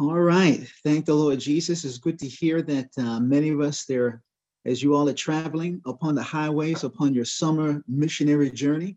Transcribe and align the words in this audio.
All 0.00 0.20
right. 0.20 0.64
Thank 0.84 1.06
the 1.06 1.14
Lord 1.14 1.40
Jesus. 1.40 1.84
It's 1.84 1.98
good 1.98 2.20
to 2.20 2.28
hear 2.28 2.62
that 2.62 2.90
uh, 2.98 3.18
many 3.18 3.48
of 3.48 3.60
us 3.60 3.84
there, 3.84 4.22
as 4.64 4.80
you 4.80 4.94
all 4.94 5.08
are 5.08 5.14
traveling 5.14 5.82
upon 5.86 6.14
the 6.14 6.22
highways, 6.22 6.84
upon 6.84 7.14
your 7.14 7.24
summer 7.24 7.82
missionary 7.88 8.50
journey. 8.50 8.96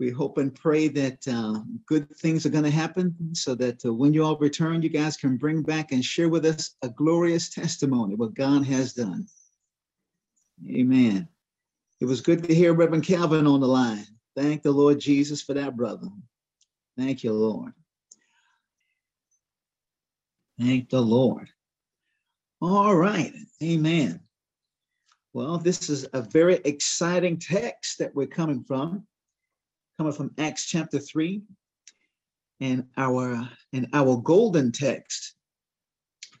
We 0.00 0.08
hope 0.10 0.38
and 0.38 0.54
pray 0.54 0.88
that 0.88 1.28
uh, 1.28 1.60
good 1.86 2.08
things 2.16 2.46
are 2.46 2.50
going 2.50 2.64
to 2.64 2.70
happen 2.70 3.14
so 3.34 3.54
that 3.56 3.84
uh, 3.84 3.92
when 3.92 4.14
you 4.14 4.24
all 4.24 4.38
return, 4.38 4.80
you 4.80 4.88
guys 4.88 5.18
can 5.18 5.36
bring 5.36 5.62
back 5.62 5.92
and 5.92 6.02
share 6.02 6.30
with 6.30 6.46
us 6.46 6.74
a 6.80 6.88
glorious 6.88 7.50
testimony, 7.50 8.14
what 8.14 8.32
God 8.32 8.64
has 8.64 8.94
done. 8.94 9.26
Amen. 10.68 11.28
It 12.00 12.06
was 12.06 12.22
good 12.22 12.42
to 12.44 12.54
hear 12.54 12.72
Reverend 12.72 13.04
Calvin 13.04 13.46
on 13.46 13.60
the 13.60 13.68
line. 13.68 14.06
Thank 14.34 14.62
the 14.62 14.72
Lord 14.72 14.98
Jesus 14.98 15.42
for 15.42 15.52
that, 15.54 15.76
brother. 15.76 16.08
Thank 16.96 17.22
you, 17.22 17.32
Lord. 17.34 17.74
Thank 20.58 20.90
the 20.90 21.00
Lord. 21.00 21.48
All 22.60 22.94
right. 22.94 23.32
Amen. 23.62 24.20
Well, 25.32 25.58
this 25.58 25.88
is 25.88 26.06
a 26.12 26.22
very 26.22 26.60
exciting 26.64 27.38
text 27.38 27.98
that 27.98 28.14
we're 28.14 28.26
coming 28.26 28.64
from, 28.64 29.06
coming 29.96 30.12
from 30.12 30.32
Acts 30.38 30.66
chapter 30.66 30.98
3. 30.98 31.42
And 32.60 32.84
our 32.96 33.48
and 33.72 33.88
our 33.92 34.16
golden 34.18 34.70
text 34.70 35.34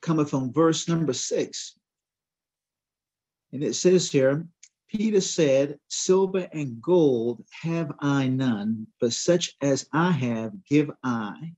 coming 0.02 0.26
from 0.26 0.52
verse 0.52 0.86
number 0.86 1.12
six. 1.12 1.76
And 3.52 3.64
it 3.64 3.74
says 3.74 4.10
here, 4.10 4.46
Peter 4.88 5.20
said, 5.20 5.78
Silver 5.88 6.48
and 6.52 6.80
gold 6.82 7.42
have 7.62 7.92
I 8.00 8.28
none, 8.28 8.86
but 9.00 9.12
such 9.12 9.54
as 9.62 9.88
I 9.92 10.10
have 10.10 10.52
give 10.68 10.90
I. 11.02 11.54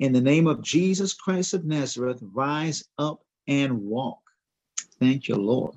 In 0.00 0.14
the 0.14 0.20
name 0.20 0.46
of 0.46 0.62
Jesus 0.62 1.12
Christ 1.12 1.52
of 1.52 1.66
Nazareth, 1.66 2.20
rise 2.32 2.82
up 2.98 3.22
and 3.46 3.82
walk. 3.82 4.22
Thank 4.98 5.28
you, 5.28 5.36
Lord. 5.36 5.76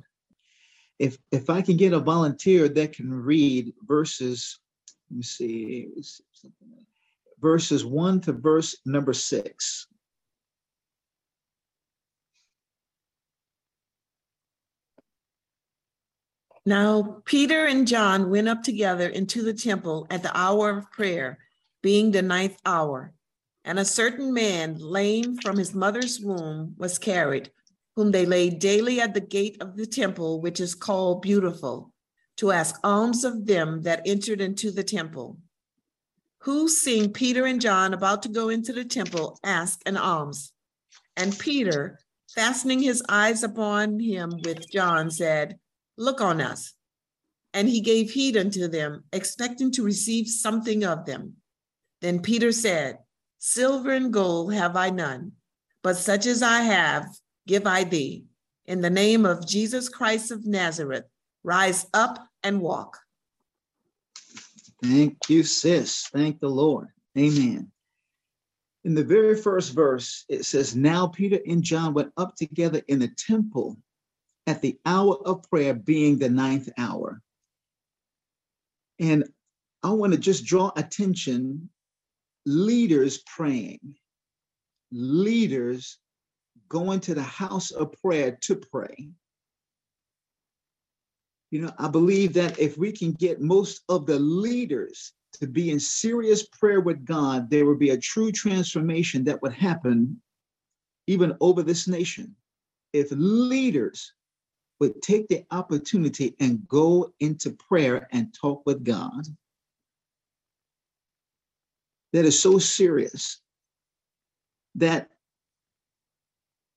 If 0.97 1.17
if 1.31 1.49
I 1.49 1.61
can 1.61 1.75
get 1.75 1.91
a 1.91 1.99
volunteer 1.99 2.69
that 2.69 2.93
can 2.93 3.13
read 3.13 3.73
verses, 3.85 4.59
let 5.11 5.17
me 5.17 5.23
see, 5.23 5.89
verses 7.41 7.83
one 7.83 8.21
to 8.21 8.31
verse 8.31 8.77
number 8.85 9.11
six. 9.11 9.87
Now 16.65 17.21
Peter 17.25 17.65
and 17.65 17.85
John 17.85 18.29
went 18.29 18.47
up 18.47 18.63
together 18.63 19.09
into 19.09 19.43
the 19.43 19.53
temple 19.53 20.07
at 20.09 20.23
the 20.23 20.35
hour 20.37 20.69
of 20.69 20.89
prayer, 20.91 21.39
being 21.81 22.11
the 22.11 22.21
ninth 22.21 22.57
hour. 22.65 23.13
And 23.65 23.79
a 23.79 23.85
certain 23.85 24.33
man, 24.33 24.77
lame 24.77 25.37
from 25.37 25.57
his 25.57 25.73
mother's 25.73 26.19
womb, 26.19 26.75
was 26.77 26.97
carried, 26.97 27.51
whom 27.95 28.11
they 28.11 28.25
laid 28.25 28.59
daily 28.59 28.99
at 28.99 29.13
the 29.13 29.21
gate 29.21 29.57
of 29.61 29.77
the 29.77 29.85
temple, 29.85 30.41
which 30.41 30.59
is 30.59 30.75
called 30.75 31.21
Beautiful, 31.21 31.93
to 32.37 32.51
ask 32.51 32.77
alms 32.83 33.23
of 33.23 33.45
them 33.45 33.83
that 33.83 34.01
entered 34.05 34.41
into 34.41 34.71
the 34.71 34.83
temple. 34.83 35.37
Who, 36.39 36.67
seeing 36.67 37.13
Peter 37.13 37.45
and 37.45 37.61
John 37.61 37.93
about 37.93 38.23
to 38.23 38.29
go 38.29 38.49
into 38.49 38.73
the 38.73 38.83
temple, 38.83 39.39
asked 39.43 39.83
an 39.85 39.95
alms. 39.95 40.51
And 41.15 41.37
Peter, 41.39 41.99
fastening 42.35 42.81
his 42.81 43.01
eyes 43.07 43.43
upon 43.43 43.99
him 43.99 44.41
with 44.43 44.69
John, 44.69 45.09
said, 45.09 45.57
Look 45.97 46.19
on 46.19 46.41
us. 46.41 46.73
And 47.53 47.69
he 47.69 47.79
gave 47.79 48.09
heed 48.09 48.35
unto 48.35 48.67
them, 48.67 49.03
expecting 49.13 49.71
to 49.73 49.83
receive 49.83 50.27
something 50.27 50.83
of 50.83 51.05
them. 51.05 51.35
Then 52.01 52.19
Peter 52.19 52.51
said, 52.51 52.97
Silver 53.45 53.91
and 53.91 54.13
gold 54.13 54.53
have 54.53 54.77
I 54.77 54.89
none, 54.89 55.33
but 55.81 55.97
such 55.97 56.27
as 56.27 56.41
I 56.41 56.61
have, 56.61 57.05
give 57.45 57.67
I 57.67 57.83
thee. 57.83 58.23
In 58.67 58.79
the 58.79 58.89
name 58.89 59.25
of 59.25 59.45
Jesus 59.45 59.89
Christ 59.89 60.31
of 60.31 60.45
Nazareth, 60.45 61.03
rise 61.43 61.85
up 61.93 62.25
and 62.41 62.61
walk. 62.61 62.97
Thank 64.81 65.17
you, 65.27 65.43
sis. 65.43 66.07
Thank 66.07 66.39
the 66.39 66.47
Lord. 66.47 66.87
Amen. 67.17 67.69
In 68.85 68.95
the 68.95 69.03
very 69.03 69.35
first 69.35 69.73
verse, 69.73 70.23
it 70.29 70.45
says, 70.45 70.73
Now 70.73 71.07
Peter 71.07 71.39
and 71.45 71.61
John 71.61 71.93
went 71.93 72.13
up 72.15 72.37
together 72.37 72.81
in 72.87 72.99
the 72.99 73.09
temple 73.09 73.77
at 74.47 74.61
the 74.61 74.79
hour 74.85 75.17
of 75.27 75.43
prayer, 75.49 75.73
being 75.73 76.17
the 76.17 76.29
ninth 76.29 76.69
hour. 76.77 77.21
And 79.01 79.25
I 79.83 79.89
want 79.89 80.13
to 80.13 80.17
just 80.17 80.45
draw 80.45 80.71
attention 80.77 81.69
leaders 82.45 83.19
praying, 83.19 83.95
leaders 84.91 85.97
going 86.69 86.99
to 87.01 87.13
the 87.13 87.23
house 87.23 87.71
of 87.71 87.93
prayer 88.01 88.37
to 88.41 88.55
pray. 88.55 89.09
You 91.51 91.61
know, 91.61 91.71
I 91.77 91.87
believe 91.87 92.33
that 92.33 92.57
if 92.59 92.77
we 92.77 92.91
can 92.91 93.11
get 93.11 93.41
most 93.41 93.83
of 93.89 94.05
the 94.05 94.17
leaders 94.17 95.13
to 95.33 95.47
be 95.47 95.71
in 95.71 95.79
serious 95.79 96.47
prayer 96.47 96.81
with 96.81 97.05
God, 97.05 97.49
there 97.49 97.65
will 97.65 97.77
be 97.77 97.91
a 97.91 97.97
true 97.97 98.31
transformation 98.31 99.23
that 99.25 99.41
would 99.41 99.53
happen 99.53 100.21
even 101.07 101.35
over 101.41 101.61
this 101.61 101.87
nation. 101.87 102.35
If 102.91 103.09
leaders 103.11 104.13
would 104.79 105.01
take 105.01 105.27
the 105.27 105.45
opportunity 105.51 106.35
and 106.39 106.67
go 106.67 107.13
into 107.19 107.51
prayer 107.51 108.07
and 108.11 108.33
talk 108.33 108.63
with 108.65 108.83
God, 108.83 109.23
that 112.13 112.25
is 112.25 112.39
so 112.39 112.59
serious 112.59 113.41
that 114.75 115.09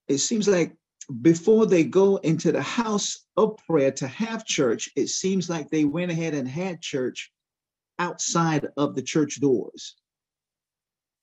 it 0.09 0.19
seems 0.19 0.49
like 0.49 0.75
before 1.23 1.67
they 1.67 1.85
go 1.85 2.17
into 2.17 2.51
the 2.51 2.63
house 2.63 3.27
of 3.37 3.57
prayer 3.67 3.93
to 3.93 4.09
have 4.09 4.47
church, 4.47 4.91
it 4.97 5.09
seems 5.09 5.49
like 5.49 5.71
they 5.71 5.85
went 5.85 6.11
ahead 6.11 6.35
and 6.35 6.49
had 6.49 6.81
church 6.81 7.33
outside 7.99 8.67
of 8.77 8.95
the 8.95 9.03
church 9.03 9.41
doors. 9.41 9.95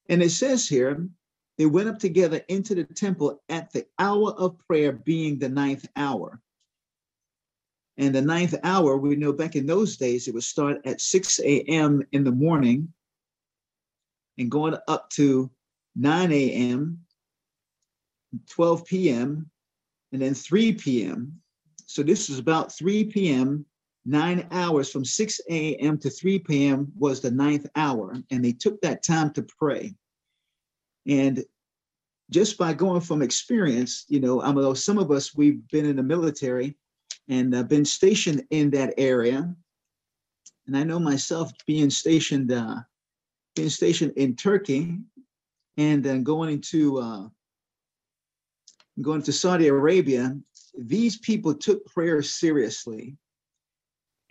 And 0.09 0.21
it 0.21 0.29
says 0.29 0.67
here, 0.67 1.07
they 1.57 1.65
went 1.65 1.89
up 1.89 1.99
together 1.99 2.41
into 2.47 2.75
the 2.75 2.83
temple 2.83 3.41
at 3.49 3.71
the 3.71 3.85
hour 3.99 4.31
of 4.31 4.57
prayer, 4.67 4.91
being 4.91 5.37
the 5.37 5.49
ninth 5.49 5.87
hour. 5.95 6.39
And 7.97 8.13
the 8.13 8.21
ninth 8.21 8.55
hour, 8.63 8.97
we 8.97 9.15
know 9.15 9.33
back 9.33 9.55
in 9.55 9.65
those 9.65 9.97
days, 9.97 10.27
it 10.27 10.33
would 10.33 10.43
start 10.43 10.81
at 10.85 11.01
6 11.01 11.39
a.m. 11.41 12.03
in 12.11 12.23
the 12.23 12.31
morning 12.31 12.93
and 14.37 14.49
going 14.49 14.75
up 14.87 15.09
to 15.11 15.49
9 15.95 16.31
a.m., 16.31 16.99
12 18.49 18.85
p.m., 18.85 19.49
and 20.11 20.21
then 20.21 20.33
3 20.33 20.73
p.m. 20.73 21.39
So 21.85 22.03
this 22.03 22.29
is 22.29 22.39
about 22.39 22.71
3 22.71 23.05
p.m., 23.05 23.65
nine 24.05 24.47
hours 24.51 24.91
from 24.91 25.05
6 25.05 25.41
a.m. 25.49 25.97
to 25.97 26.09
3 26.09 26.39
p.m. 26.39 26.91
was 26.97 27.21
the 27.21 27.31
ninth 27.31 27.67
hour. 27.75 28.15
And 28.31 28.43
they 28.43 28.51
took 28.51 28.81
that 28.81 29.03
time 29.03 29.31
to 29.33 29.43
pray. 29.43 29.95
And 31.07 31.43
just 32.29 32.57
by 32.57 32.73
going 32.73 33.01
from 33.01 33.21
experience, 33.21 34.05
you 34.07 34.19
know, 34.19 34.41
I 34.41 34.51
know 34.51 34.73
some 34.73 34.97
of 34.97 35.11
us, 35.11 35.35
we've 35.35 35.65
been 35.69 35.85
in 35.85 35.97
the 35.97 36.03
military 36.03 36.75
and 37.29 37.53
uh, 37.55 37.63
been 37.63 37.85
stationed 37.85 38.43
in 38.49 38.69
that 38.71 38.93
area. 38.97 39.53
And 40.67 40.77
I 40.77 40.83
know 40.83 40.99
myself 40.99 41.51
being 41.67 41.89
stationed 41.89 42.51
uh, 42.51 42.77
being 43.55 43.69
stationed 43.69 44.13
in 44.15 44.35
Turkey 44.35 44.97
and 45.77 46.03
then 46.03 46.23
going 46.23 46.53
into 46.53 46.99
uh, 46.99 47.27
going 49.01 49.21
to 49.23 49.33
Saudi 49.33 49.67
Arabia, 49.67 50.37
these 50.77 51.17
people 51.17 51.53
took 51.53 51.85
prayer 51.85 52.21
seriously. 52.21 53.17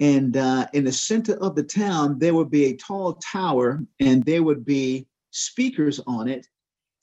And 0.01 0.37
uh, 0.37 0.67
in 0.73 0.85
the 0.85 0.93
center 0.93 1.35
of 1.35 1.55
the 1.55 1.63
town, 1.63 2.19
there 2.19 2.35
would 2.35 2.51
be 2.51 2.67
a 2.67 2.77
tall 2.77 3.15
tower 3.15 3.85
and 4.01 4.25
there 4.25 4.43
would 4.43 4.65
be 4.65 5.07
speakers 5.31 6.01
on 6.07 6.29
it. 6.29 6.47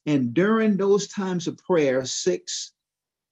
And 0.05 0.33
during 0.33 0.75
those 0.75 1.07
times 1.07 1.47
of 1.47 1.57
prayer, 1.57 2.03
6 2.03 2.71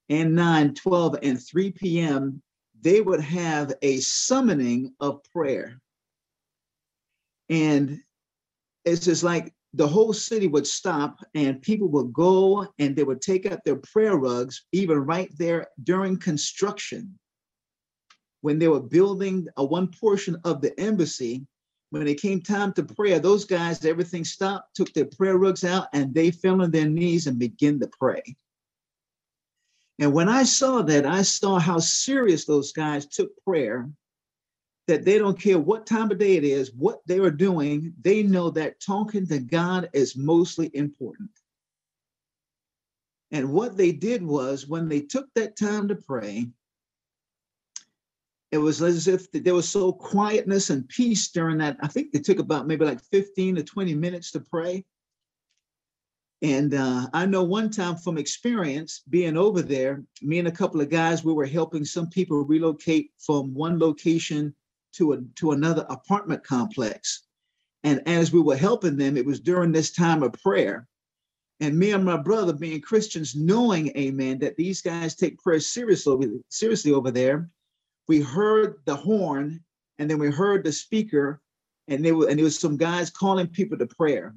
and 0.10 0.36
9, 0.36 0.74
12, 0.74 1.16
and 1.24 1.42
3 1.42 1.72
p.m., 1.72 2.42
they 2.81 3.01
would 3.01 3.19
have 3.19 3.74
a 3.81 3.98
summoning 3.98 4.94
of 5.00 5.22
prayer. 5.34 5.81
And 7.50 8.01
it's 8.88 9.06
just 9.06 9.24
like 9.24 9.54
the 9.74 9.88
whole 9.88 10.13
city 10.13 10.48
would 10.48 10.66
stop 10.66 11.19
and 11.36 11.62
people 11.62 11.89
would 11.89 12.13
go 12.13 12.66
and 12.80 12.95
they 12.95 13.04
would 13.04 13.22
take 13.22 13.45
out 13.45 13.63
their 13.66 13.75
prayer 13.75 14.16
rugs, 14.16 14.66
even 14.72 14.98
right 15.00 15.30
there 15.38 15.68
during 15.84 16.18
construction. 16.18 17.19
When 18.42 18.60
they 18.60 18.69
were 18.69 18.80
building 18.80 19.48
a 19.57 19.66
one 19.66 19.89
portion 19.89 20.38
of 20.45 20.62
the 20.62 20.80
embassy, 20.80 21.45
when 21.89 22.07
it 22.07 22.22
came 22.22 22.42
time 22.42 22.72
to 22.74 22.84
prayer, 22.84 23.19
those 23.19 23.45
guys, 23.45 23.84
everything 23.84 24.24
stopped, 24.24 24.75
took 24.75 24.94
their 24.94 25.06
prayer 25.06 25.38
rugs 25.38 25.63
out, 25.63 25.88
and 25.94 26.13
they 26.13 26.31
fell 26.31 26.62
on 26.62 26.72
their 26.72 26.88
knees 26.88 27.28
and 27.28 27.38
began 27.38 27.80
to 27.80 27.89
pray. 28.00 28.22
And 30.00 30.13
when 30.13 30.30
I 30.30 30.44
saw 30.44 30.81
that, 30.84 31.06
I 31.06 31.24
saw 31.24 31.60
how 31.60 31.80
serious 31.80 32.45
those 32.45 32.72
guys 32.72 33.06
took 33.06 33.31
prayer 33.44 33.89
that 34.88 35.04
they 35.04 35.18
don't 35.18 35.39
care 35.39 35.60
what 35.60 35.86
time 35.86 36.10
of 36.12 36.18
day 36.18 36.38
it 36.38 36.44
is, 36.44 36.74
what 36.74 37.01
they 37.06 37.19
are 37.19 37.31
doing, 37.31 37.94
they 38.01 38.24
know 38.24 38.50
that 38.51 38.80
talking 38.80 39.28
to 39.28 39.39
God 39.39 39.89
is 39.94 40.16
mostly 40.16 40.72
important. 40.74 41.30
And 43.31 43.51
what 43.51 43.75
they 43.75 43.92
did 43.92 44.24
was 44.24 44.68
when 44.68 44.88
they 44.88 45.01
took 45.01 45.28
that 45.36 45.57
time 45.57 45.89
to 45.89 45.95
pray, 45.95 46.48
it 48.51 48.57
was 48.57 48.81
as 48.81 49.10
if 49.10 49.30
there 49.31 49.54
was 49.54 49.68
so 49.68 49.92
quietness 49.92 50.69
and 50.69 50.88
peace 50.88 51.28
during 51.30 51.57
that. 51.57 51.75
I 51.81 51.88
think 51.88 52.12
it 52.13 52.24
took 52.24 52.39
about 52.39 52.66
maybe 52.66 52.86
like 52.86 53.01
15 53.01 53.56
to 53.56 53.63
20 53.63 53.94
minutes 53.94 54.31
to 54.31 54.39
pray. 54.39 54.86
And 56.42 56.74
uh, 56.74 57.07
I 57.13 57.25
know 57.25 57.44
one 57.44 57.69
time 57.69 57.98
from 57.98 58.18
experience 58.18 59.01
being 59.10 59.36
over 59.36 59.62
there, 59.62 60.04
me 60.22 60.39
and 60.39 60.48
a 60.48 60.51
couple 60.51 60.80
of 60.80 60.89
guys, 60.89 61.25
we 61.25 61.34
were 61.34 61.48
helping 61.48 61.84
some 61.84 62.07
people 62.07 62.45
relocate 62.45 63.12
from 63.18 63.54
one 63.54 63.80
location 63.80 64.56
to 64.98 65.14
a 65.14 65.18
to 65.36 65.52
another 65.52 65.86
apartment 65.90 66.44
complex. 66.44 67.24
And 67.84 68.02
as 68.08 68.32
we 68.32 68.42
were 68.42 68.58
helping 68.58 68.98
them, 68.98 69.18
it 69.18 69.26
was 69.26 69.40
during 69.40 69.72
this 69.72 69.92
time 69.92 70.24
of 70.24 70.34
prayer. 70.34 70.88
And 71.60 71.78
me 71.78 71.92
and 71.92 72.06
my 72.06 72.18
brother, 72.18 72.54
being 72.54 72.82
Christians, 72.82 73.36
knowing, 73.36 73.96
amen, 73.98 74.40
that 74.40 74.58
these 74.58 74.82
guys 74.82 75.16
take 75.16 75.40
prayer 75.40 75.60
seriously, 75.60 76.40
seriously 76.50 76.92
over 76.92 77.10
there, 77.10 77.50
we 78.08 78.22
heard 78.22 78.76
the 78.86 78.96
horn 78.96 79.64
and 80.00 80.10
then 80.10 80.20
we 80.20 80.30
heard 80.30 80.64
the 80.64 80.72
speaker 80.72 81.42
and 81.88 82.04
there 82.04 82.16
were 82.16 82.28
and 82.28 82.38
there 82.38 82.44
was 82.44 82.60
some 82.60 82.78
guys 82.78 83.10
calling 83.10 83.48
people 83.48 83.78
to 83.78 83.88
prayer 83.88 84.34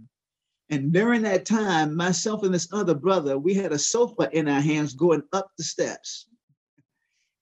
and 0.71 0.93
during 0.93 1.23
that 1.23 1.45
time 1.45 1.97
myself 1.97 2.43
and 2.43 2.55
this 2.55 2.73
other 2.73 2.95
brother 2.95 3.39
we 3.39 3.55
had 3.55 3.73
a 3.73 3.79
sofa 3.79 4.29
in 4.33 4.49
our 4.49 4.61
hands 4.61 4.95
going 4.95 5.23
up 5.33 5.51
the 5.57 5.65
steps 5.65 6.27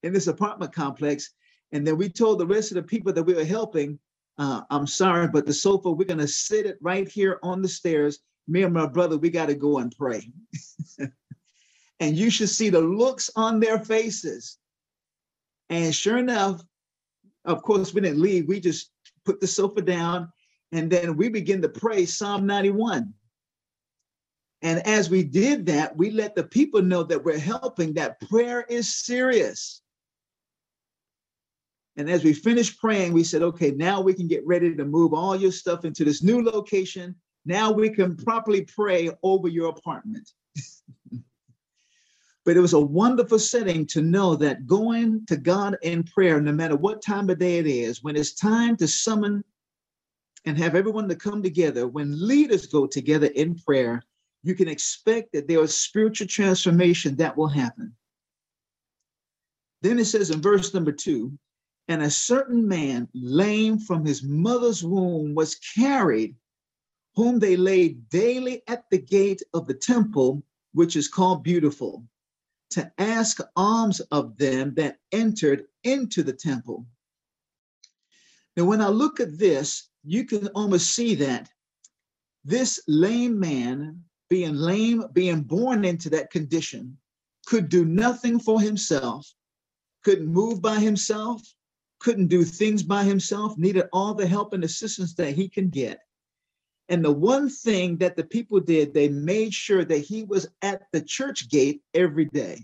in 0.03 0.13
this 0.13 0.27
apartment 0.27 0.73
complex 0.73 1.31
and 1.73 1.87
then 1.87 1.97
we 1.97 2.09
told 2.09 2.39
the 2.39 2.47
rest 2.47 2.71
of 2.71 2.77
the 2.77 2.83
people 2.83 3.13
that 3.13 3.23
we 3.23 3.35
were 3.35 3.45
helping 3.45 3.99
uh, 4.39 4.63
i'm 4.71 4.87
sorry 4.87 5.29
but 5.29 5.47
the 5.47 5.53
sofa 5.53 5.91
we're 5.91 6.05
going 6.05 6.19
to 6.19 6.29
sit 6.29 6.67
it 6.67 6.79
right 6.81 7.09
here 7.09 7.39
on 7.43 7.63
the 7.63 7.69
stairs 7.69 8.21
me 8.47 8.63
and 8.63 8.75
my 8.75 8.87
brother 8.87 9.19
we 9.19 9.31
got 9.31 9.47
to 9.47 9.55
go 9.55 9.79
and 9.79 9.95
pray 9.97 10.31
and 12.01 12.17
you 12.17 12.31
should 12.31 12.49
see 12.49 12.71
the 12.71 12.81
looks 12.81 13.31
on 13.37 13.61
their 13.61 13.79
faces 13.79 14.59
and 15.71 15.95
sure 15.95 16.19
enough, 16.19 16.63
of 17.45 17.63
course, 17.63 17.93
we 17.93 18.01
didn't 18.01 18.21
leave. 18.21 18.49
We 18.49 18.61
just 18.61 18.91
put 19.25 19.41
the 19.41 19.47
sofa 19.47 19.83
down 19.83 20.33
and 20.73 20.91
then 20.91 21.17
we 21.17 21.29
begin 21.29 21.63
to 21.63 21.69
pray 21.69 22.07
Psalm 22.07 22.47
91. 22.47 23.13
And 24.63 24.87
as 24.87 25.09
we 25.09 25.23
did 25.23 25.67
that, 25.67 25.97
we 25.97 26.11
let 26.11 26.35
the 26.35 26.43
people 26.43 26.83
know 26.83 27.05
that 27.05 27.25
we're 27.25 27.39
helping, 27.39 27.95
that 27.95 28.21
prayer 28.29 28.63
is 28.69 28.93
serious. 28.93 29.83
And 31.99 32.09
as 32.09 32.23
we 32.23 32.33
finished 32.33 32.81
praying, 32.81 33.13
we 33.13 33.25
said, 33.25 33.43
okay, 33.43 33.73
now 33.73 34.01
we 34.01 34.15
can 34.15 34.29
get 34.29 34.47
ready 34.47 34.73
to 34.73 34.85
move 34.85 35.13
all 35.13 35.35
your 35.35 35.51
stuff 35.51 35.85
into 35.85 36.05
this 36.05 36.23
new 36.23 36.45
location. 36.45 37.17
Now 37.45 37.73
we 37.73 37.91
can 37.91 38.17
properly 38.17 38.63
pray 38.65 39.11
over 39.23 39.49
your 39.49 39.69
apartment. 39.69 40.31
But 42.45 42.57
it 42.57 42.61
was 42.61 42.73
a 42.73 42.81
wonderful 42.81 43.39
setting 43.39 43.85
to 43.89 44.01
know 44.01 44.35
that 44.37 44.67
going 44.67 45.27
to 45.27 45.37
God 45.37 45.77
in 45.83 46.03
prayer, 46.03 46.41
no 46.41 46.51
matter 46.51 46.77
what 46.77 47.03
time 47.03 47.29
of 47.29 47.39
day 47.39 47.59
it 47.59 47.67
is, 47.67 48.03
when 48.03 48.17
it's 48.17 48.33
time 48.33 48.75
to 48.79 48.89
summon 48.89 49.45
and 50.47 50.57
have 50.57 50.75
everyone 50.75 51.11
to 51.11 51.17
come 51.17 51.43
together, 51.43 51.87
when 51.87 52.27
leaders 52.27 52.65
go 52.65 52.87
together 52.87 53.27
in 53.35 53.55
prayer, 53.55 54.03
you 54.43 54.55
can 54.55 54.67
expect 54.67 55.35
that 55.35 55.47
there 55.47 55.63
is 55.63 55.77
spiritual 55.77 56.27
transformation 56.27 57.17
that 57.17 57.37
will 57.37 57.49
happen. 57.49 57.95
Then 59.83 59.99
it 59.99 60.07
says 60.07 60.31
in 60.31 60.41
verse 60.41 60.73
number 60.73 60.93
two, 60.93 61.39
and 61.89 62.03
a 62.03 62.11
certain 62.11 62.69
man, 62.69 63.09
lame 63.15 63.79
from 63.79 64.05
his 64.05 64.23
mother's 64.23 64.85
womb, 64.85 65.35
was 65.35 65.55
carried, 65.55 66.37
whom 67.15 67.39
they 67.39 67.57
laid 67.57 68.09
daily 68.11 68.63
at 68.69 68.85
the 68.91 68.99
gate 68.99 69.43
of 69.55 69.67
the 69.67 69.75
temple, 69.75 70.43
which 70.75 70.97
is 70.97 71.09
called 71.09 71.43
Beautiful, 71.43 72.07
to 72.71 72.93
ask 72.99 73.41
alms 73.57 74.01
of 74.13 74.37
them 74.37 74.75
that 74.75 74.99
entered 75.13 75.65
into 75.83 76.23
the 76.23 76.33
temple. 76.33 76.87
Now, 78.57 78.67
when 78.67 78.83
I 78.83 78.89
look 78.89 79.19
at 79.19 79.39
this, 79.39 79.89
you 80.05 80.25
can 80.25 80.49
almost 80.49 80.95
see 80.95 81.15
that 81.17 81.49
this 82.45 82.81
lame 82.87 83.39
man, 83.41 84.05
being 84.29 84.55
lame, 84.55 85.05
being 85.15 85.43
born 85.43 85.85
into 85.87 86.11
that 86.11 86.31
condition, 86.31 86.99
could 87.47 87.71
do 87.71 87.87
nothing 87.87 88.39
for 88.39 88.61
himself, 88.61 89.33
couldn't 90.05 90.27
move 90.27 90.61
by 90.61 90.79
himself, 90.79 91.43
couldn't 91.99 92.29
do 92.29 92.45
things 92.45 92.83
by 92.83 93.05
himself, 93.05 93.59
needed 93.59 93.87
all 93.93 94.15
the 94.15 94.27
help 94.27 94.53
and 94.53 94.65
assistance 94.65 95.15
that 95.15 95.35
he 95.35 95.49
can 95.49 95.69
get. 95.69 96.01
And 96.89 97.05
the 97.05 97.13
one 97.13 97.51
thing 97.51 97.99
that 97.99 98.17
the 98.17 98.25
people 98.25 98.61
did, 98.61 98.95
they 98.95 99.09
made 99.09 99.53
sure 99.53 99.85
that 99.85 99.99
he 99.99 100.25
was 100.25 100.49
at 100.63 100.83
the 100.93 101.03
church 101.03 101.51
gate 101.51 101.83
every 101.93 102.25
day. 102.27 102.61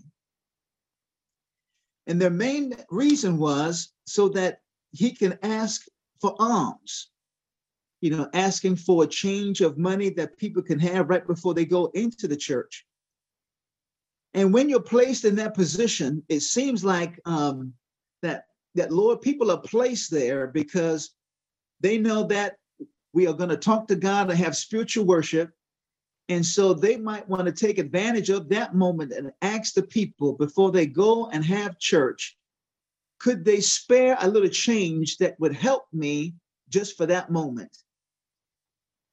And 2.07 2.21
their 2.21 2.31
main 2.31 2.75
reason 2.91 3.39
was 3.39 3.93
so 4.07 4.29
that 4.31 4.61
he 4.93 5.11
can 5.11 5.39
ask 5.43 5.87
for 6.21 6.35
alms, 6.39 7.11
you 8.01 8.11
know, 8.11 8.29
asking 8.33 8.77
for 8.77 9.05
a 9.05 9.09
change 9.09 9.61
of 9.61 9.79
money 9.79 10.11
that 10.11 10.39
people 10.39 10.63
can 10.63 10.79
have 10.79 11.11
right 11.11 11.27
before 11.27 11.55
they 11.55 11.65
go 11.65 11.87
into 11.95 12.29
the 12.29 12.37
church. 12.37 12.87
And 14.33 14.53
when 14.53 14.69
you're 14.69 14.81
placed 14.81 15.25
in 15.25 15.37
that 15.37 15.55
position, 15.55 16.23
it 16.29 16.41
seems 16.41 16.85
like 16.85 17.21
um, 17.25 17.73
that 18.23 18.45
that 18.75 18.93
Lord, 18.93 19.21
people 19.21 19.51
are 19.51 19.61
placed 19.61 20.11
there 20.11 20.47
because 20.47 21.11
they 21.81 21.99
know 21.99 22.25
that 22.25 22.57
we 23.13 23.27
are 23.27 23.33
going 23.35 23.51
to 23.51 23.57
talk 23.57 23.87
to 23.89 23.97
God 23.97 24.31
and 24.31 24.39
have 24.39 24.57
spiritual 24.57 25.05
worship. 25.05 25.53
And 26.29 26.45
so 26.45 26.73
they 26.73 26.97
might 26.97 27.29
want 27.29 27.47
to 27.47 27.53
take 27.53 27.79
advantage 27.79 28.31
of 28.31 28.49
that 28.49 28.75
moment 28.75 29.13
and 29.13 29.33
ask 29.43 29.75
the 29.75 29.83
people 29.83 30.33
before 30.33 30.73
they 30.73 30.87
go 30.87 31.29
and 31.31 31.45
have 31.45 31.79
church, 31.79 32.37
could 33.21 33.45
they 33.45 33.61
spare 33.61 34.17
a 34.21 34.29
little 34.29 34.49
change 34.49 35.19
that 35.19 35.39
would 35.39 35.55
help 35.55 35.85
me 35.93 36.35
just 36.69 36.97
for 36.97 37.07
that 37.07 37.31
moment? 37.31 37.77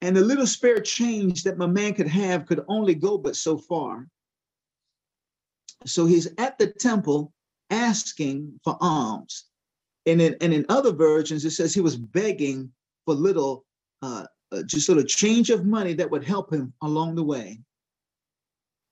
And 0.01 0.15
the 0.15 0.21
little 0.21 0.47
spare 0.47 0.79
change 0.79 1.43
that 1.43 1.57
my 1.57 1.67
man 1.67 1.93
could 1.93 2.07
have 2.07 2.47
could 2.47 2.63
only 2.67 2.95
go 2.95 3.17
but 3.17 3.35
so 3.35 3.57
far. 3.57 4.07
So 5.85 6.05
he's 6.05 6.27
at 6.37 6.57
the 6.57 6.67
temple 6.67 7.33
asking 7.69 8.59
for 8.63 8.77
alms. 8.81 9.45
And 10.05 10.21
in, 10.21 10.35
and 10.41 10.53
in 10.53 10.65
other 10.69 10.91
versions, 10.91 11.45
it 11.45 11.51
says 11.51 11.73
he 11.73 11.81
was 11.81 11.95
begging 11.95 12.71
for 13.05 13.13
little 13.13 13.65
uh, 14.01 14.25
uh, 14.51 14.63
just 14.63 14.85
sort 14.85 14.97
of 14.97 15.07
change 15.07 15.49
of 15.49 15.65
money 15.65 15.93
that 15.93 16.09
would 16.09 16.23
help 16.23 16.51
him 16.51 16.73
along 16.81 17.15
the 17.15 17.23
way. 17.23 17.59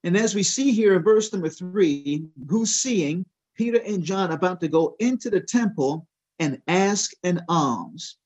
And 0.03 0.15
as 0.15 0.33
we 0.33 0.43
see 0.43 0.71
here 0.71 0.95
in 0.95 1.03
verse 1.03 1.33
number 1.33 1.49
three, 1.49 2.27
who's 2.47 2.71
seeing 2.71 3.25
Peter 3.55 3.81
and 3.85 4.03
John 4.03 4.31
about 4.31 4.61
to 4.61 4.69
go 4.69 4.95
into 4.99 5.29
the 5.29 5.41
temple 5.41 6.07
and 6.39 6.61
ask 6.67 7.11
an 7.23 7.43
alms. 7.49 8.17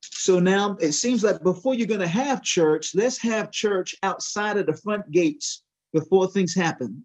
So 0.00 0.38
now 0.38 0.76
it 0.80 0.92
seems 0.92 1.22
like 1.22 1.42
before 1.42 1.74
you're 1.74 1.86
going 1.86 2.00
to 2.00 2.08
have 2.08 2.42
church, 2.42 2.94
let's 2.94 3.18
have 3.18 3.50
church 3.50 3.94
outside 4.02 4.56
of 4.56 4.66
the 4.66 4.76
front 4.76 5.10
gates 5.10 5.62
before 5.92 6.28
things 6.28 6.54
happen. 6.54 7.04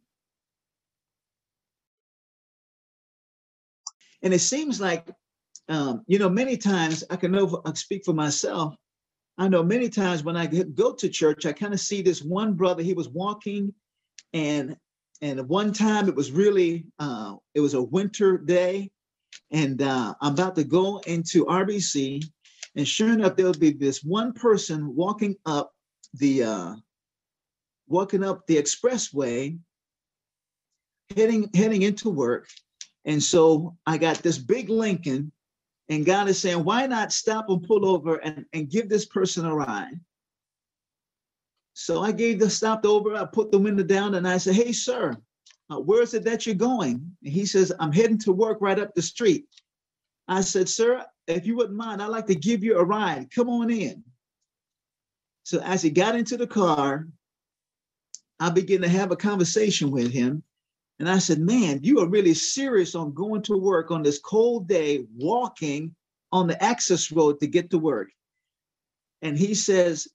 And 4.23 4.33
it 4.33 4.39
seems 4.39 4.79
like, 4.79 5.09
um, 5.67 6.03
you 6.07 6.17
know, 6.17 6.29
many 6.29 6.57
times 6.57 7.03
I 7.09 7.17
can 7.17 7.31
know, 7.31 7.61
I 7.65 7.73
speak 7.73 8.03
for 8.05 8.13
myself. 8.13 8.75
I 9.37 9.47
know 9.47 9.63
many 9.63 9.89
times 9.89 10.23
when 10.23 10.37
I 10.37 10.45
go 10.47 10.93
to 10.93 11.09
church, 11.09 11.45
I 11.45 11.53
kind 11.53 11.73
of 11.73 11.79
see 11.79 12.01
this 12.01 12.21
one 12.21 12.53
brother. 12.53 12.83
He 12.83 12.93
was 12.93 13.09
walking, 13.09 13.73
and 14.31 14.77
and 15.21 15.47
one 15.49 15.73
time 15.73 16.07
it 16.07 16.15
was 16.15 16.31
really 16.31 16.85
uh, 16.99 17.35
it 17.55 17.59
was 17.59 17.73
a 17.73 17.81
winter 17.81 18.37
day, 18.37 18.91
and 19.51 19.81
uh, 19.81 20.13
I'm 20.21 20.33
about 20.33 20.55
to 20.57 20.63
go 20.63 20.99
into 21.07 21.45
RBC, 21.45 22.23
and 22.75 22.87
sure 22.87 23.11
enough, 23.11 23.35
there 23.35 23.47
will 23.47 23.53
be 23.53 23.71
this 23.71 24.03
one 24.03 24.33
person 24.33 24.95
walking 24.95 25.35
up 25.47 25.71
the 26.13 26.43
uh, 26.43 26.75
walking 27.87 28.23
up 28.23 28.45
the 28.45 28.57
expressway, 28.57 29.57
heading 31.17 31.49
heading 31.55 31.81
into 31.81 32.11
work, 32.11 32.47
and 33.05 33.21
so 33.21 33.75
I 33.85 33.97
got 33.97 34.17
this 34.17 34.37
big 34.37 34.69
Lincoln 34.69 35.31
and 35.89 36.05
God 36.05 36.29
is 36.29 36.39
saying, 36.39 36.63
why 36.63 36.87
not 36.87 37.11
stop 37.11 37.49
and 37.49 37.61
pull 37.61 37.85
over 37.85 38.15
and, 38.17 38.45
and 38.53 38.69
give 38.69 38.87
this 38.87 39.05
person 39.05 39.45
a 39.45 39.53
ride? 39.53 39.99
So 41.73 42.01
I 42.01 42.11
gave 42.11 42.39
the 42.39 42.49
stopped 42.49 42.85
over, 42.85 43.15
I 43.15 43.25
put 43.25 43.51
the 43.51 43.59
window 43.59 43.83
down 43.83 44.15
and 44.15 44.27
I 44.27 44.37
said, 44.37 44.55
hey, 44.55 44.71
sir, 44.71 45.17
uh, 45.69 45.79
where 45.79 46.01
is 46.01 46.13
it 46.13 46.23
that 46.23 46.45
you're 46.45 46.55
going? 46.55 47.15
And 47.23 47.33
he 47.33 47.45
says, 47.45 47.73
I'm 47.79 47.91
heading 47.91 48.19
to 48.19 48.31
work 48.31 48.59
right 48.61 48.79
up 48.79 48.93
the 48.93 49.01
street. 49.01 49.45
I 50.27 50.41
said, 50.41 50.69
sir, 50.69 51.05
if 51.27 51.45
you 51.45 51.55
wouldn't 51.55 51.77
mind, 51.77 52.01
I'd 52.01 52.07
like 52.07 52.27
to 52.27 52.35
give 52.35 52.63
you 52.63 52.77
a 52.77 52.83
ride. 52.83 53.29
Come 53.33 53.49
on 53.49 53.69
in. 53.69 54.03
So 55.43 55.59
as 55.59 55.81
he 55.81 55.89
got 55.89 56.15
into 56.15 56.37
the 56.37 56.47
car, 56.47 57.07
I 58.39 58.49
began 58.49 58.81
to 58.81 58.89
have 58.89 59.11
a 59.11 59.17
conversation 59.17 59.91
with 59.91 60.11
him. 60.11 60.43
And 60.99 61.09
I 61.09 61.17
said, 61.17 61.39
Man, 61.39 61.79
you 61.83 61.99
are 61.99 62.07
really 62.07 62.33
serious 62.33 62.95
on 62.95 63.13
going 63.13 63.41
to 63.43 63.57
work 63.57 63.91
on 63.91 64.03
this 64.03 64.19
cold 64.19 64.67
day, 64.67 65.05
walking 65.15 65.95
on 66.31 66.47
the 66.47 66.61
access 66.63 67.11
road 67.11 67.39
to 67.39 67.47
get 67.47 67.69
to 67.71 67.77
work. 67.77 68.09
And 69.21 69.37
he 69.37 69.53
says, 69.53 70.07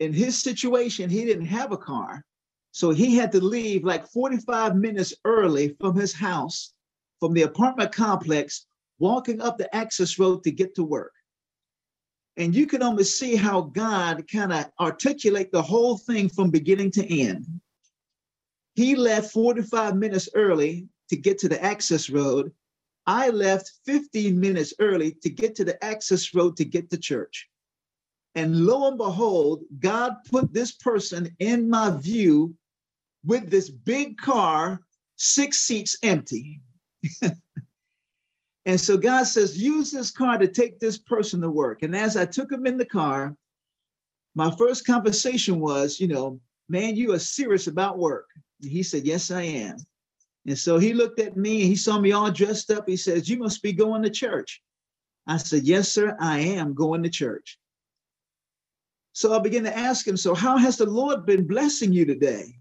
in 0.00 0.12
his 0.12 0.42
situation, 0.42 1.10
he 1.10 1.24
didn't 1.24 1.46
have 1.46 1.72
a 1.72 1.76
car. 1.76 2.24
So 2.72 2.90
he 2.90 3.16
had 3.16 3.30
to 3.32 3.40
leave 3.40 3.84
like 3.84 4.08
45 4.08 4.76
minutes 4.76 5.14
early 5.24 5.76
from 5.80 5.94
his 5.94 6.12
house, 6.12 6.72
from 7.20 7.34
the 7.34 7.42
apartment 7.42 7.92
complex, 7.92 8.66
walking 8.98 9.40
up 9.40 9.58
the 9.58 9.74
access 9.74 10.18
road 10.18 10.42
to 10.44 10.50
get 10.50 10.74
to 10.76 10.84
work. 10.84 11.12
And 12.36 12.54
you 12.54 12.66
can 12.66 12.82
almost 12.82 13.18
see 13.18 13.36
how 13.36 13.60
God 13.60 14.24
kind 14.30 14.52
of 14.52 14.70
articulate 14.80 15.52
the 15.52 15.62
whole 15.62 15.98
thing 15.98 16.28
from 16.28 16.50
beginning 16.50 16.90
to 16.92 17.20
end. 17.20 17.46
He 18.74 18.94
left 18.94 19.32
45 19.32 19.96
minutes 19.96 20.28
early 20.34 20.88
to 21.08 21.16
get 21.16 21.38
to 21.38 21.48
the 21.48 21.62
access 21.62 22.08
road. 22.08 22.52
I 23.06 23.30
left 23.30 23.72
15 23.86 24.38
minutes 24.38 24.72
early 24.78 25.12
to 25.22 25.30
get 25.30 25.54
to 25.56 25.64
the 25.64 25.82
access 25.84 26.34
road 26.34 26.56
to 26.58 26.64
get 26.64 26.90
to 26.90 26.98
church. 26.98 27.48
And 28.34 28.64
lo 28.64 28.86
and 28.86 28.96
behold, 28.96 29.64
God 29.80 30.14
put 30.30 30.52
this 30.52 30.72
person 30.72 31.34
in 31.40 31.68
my 31.68 31.90
view 31.90 32.54
with 33.24 33.50
this 33.50 33.68
big 33.70 34.16
car, 34.18 34.80
six 35.16 35.58
seats 35.58 35.96
empty. 36.02 36.60
and 38.66 38.80
so 38.80 38.96
God 38.96 39.24
says, 39.24 39.60
use 39.60 39.90
this 39.90 40.12
car 40.12 40.38
to 40.38 40.46
take 40.46 40.78
this 40.78 40.96
person 40.98 41.40
to 41.40 41.50
work. 41.50 41.82
And 41.82 41.96
as 41.96 42.16
I 42.16 42.24
took 42.24 42.52
him 42.52 42.66
in 42.66 42.78
the 42.78 42.86
car, 42.86 43.34
my 44.36 44.50
first 44.56 44.86
conversation 44.86 45.58
was, 45.58 45.98
you 45.98 46.06
know, 46.06 46.40
man, 46.68 46.94
you 46.94 47.12
are 47.12 47.18
serious 47.18 47.66
about 47.66 47.98
work. 47.98 48.28
He 48.62 48.82
said, 48.82 49.04
yes, 49.04 49.30
I 49.30 49.42
am. 49.42 49.76
And 50.46 50.58
so 50.58 50.78
he 50.78 50.94
looked 50.94 51.20
at 51.20 51.36
me 51.36 51.60
and 51.60 51.68
he 51.68 51.76
saw 51.76 51.98
me 51.98 52.12
all 52.12 52.30
dressed 52.30 52.70
up. 52.70 52.88
He 52.88 52.96
says, 52.96 53.28
you 53.28 53.38
must 53.38 53.62
be 53.62 53.72
going 53.72 54.02
to 54.02 54.10
church. 54.10 54.62
I 55.26 55.36
said, 55.36 55.64
yes, 55.64 55.90
sir, 55.90 56.16
I 56.18 56.40
am 56.40 56.74
going 56.74 57.02
to 57.02 57.10
church. 57.10 57.58
So 59.12 59.34
I 59.34 59.38
began 59.40 59.64
to 59.64 59.76
ask 59.76 60.06
him, 60.06 60.16
So, 60.16 60.34
how 60.34 60.56
has 60.56 60.76
the 60.76 60.86
Lord 60.86 61.26
been 61.26 61.46
blessing 61.46 61.92
you 61.92 62.04
today? 62.04 62.56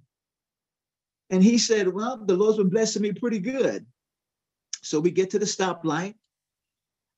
And 1.30 1.44
he 1.44 1.58
said, 1.58 1.88
Well, 1.88 2.18
the 2.18 2.36
Lord's 2.36 2.58
been 2.58 2.70
blessing 2.70 3.02
me 3.02 3.14
pretty 3.14 3.40
good. 3.40 3.86
So 4.82 5.00
we 5.00 5.12
get 5.12 5.30
to 5.32 5.40
the 5.40 5.46
stoplight. 5.46 6.16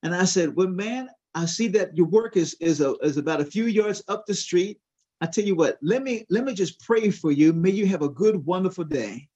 And 0.03 0.13
I 0.13 0.25
said, 0.25 0.55
Well, 0.55 0.67
man, 0.67 1.09
I 1.33 1.45
see 1.45 1.69
that 1.69 1.95
your 1.95 2.07
work 2.07 2.35
is, 2.35 2.55
is, 2.59 2.81
a, 2.81 2.95
is 3.01 3.17
about 3.17 3.41
a 3.41 3.45
few 3.45 3.65
yards 3.65 4.03
up 4.07 4.25
the 4.25 4.33
street. 4.33 4.79
I 5.21 5.27
tell 5.27 5.45
you 5.45 5.55
what, 5.55 5.77
let 5.81 6.03
me 6.03 6.25
let 6.29 6.43
me 6.43 6.53
just 6.53 6.81
pray 6.81 7.11
for 7.11 7.31
you. 7.31 7.53
May 7.53 7.71
you 7.71 7.87
have 7.87 8.01
a 8.01 8.09
good, 8.09 8.45
wonderful 8.45 8.83
day. 8.85 9.29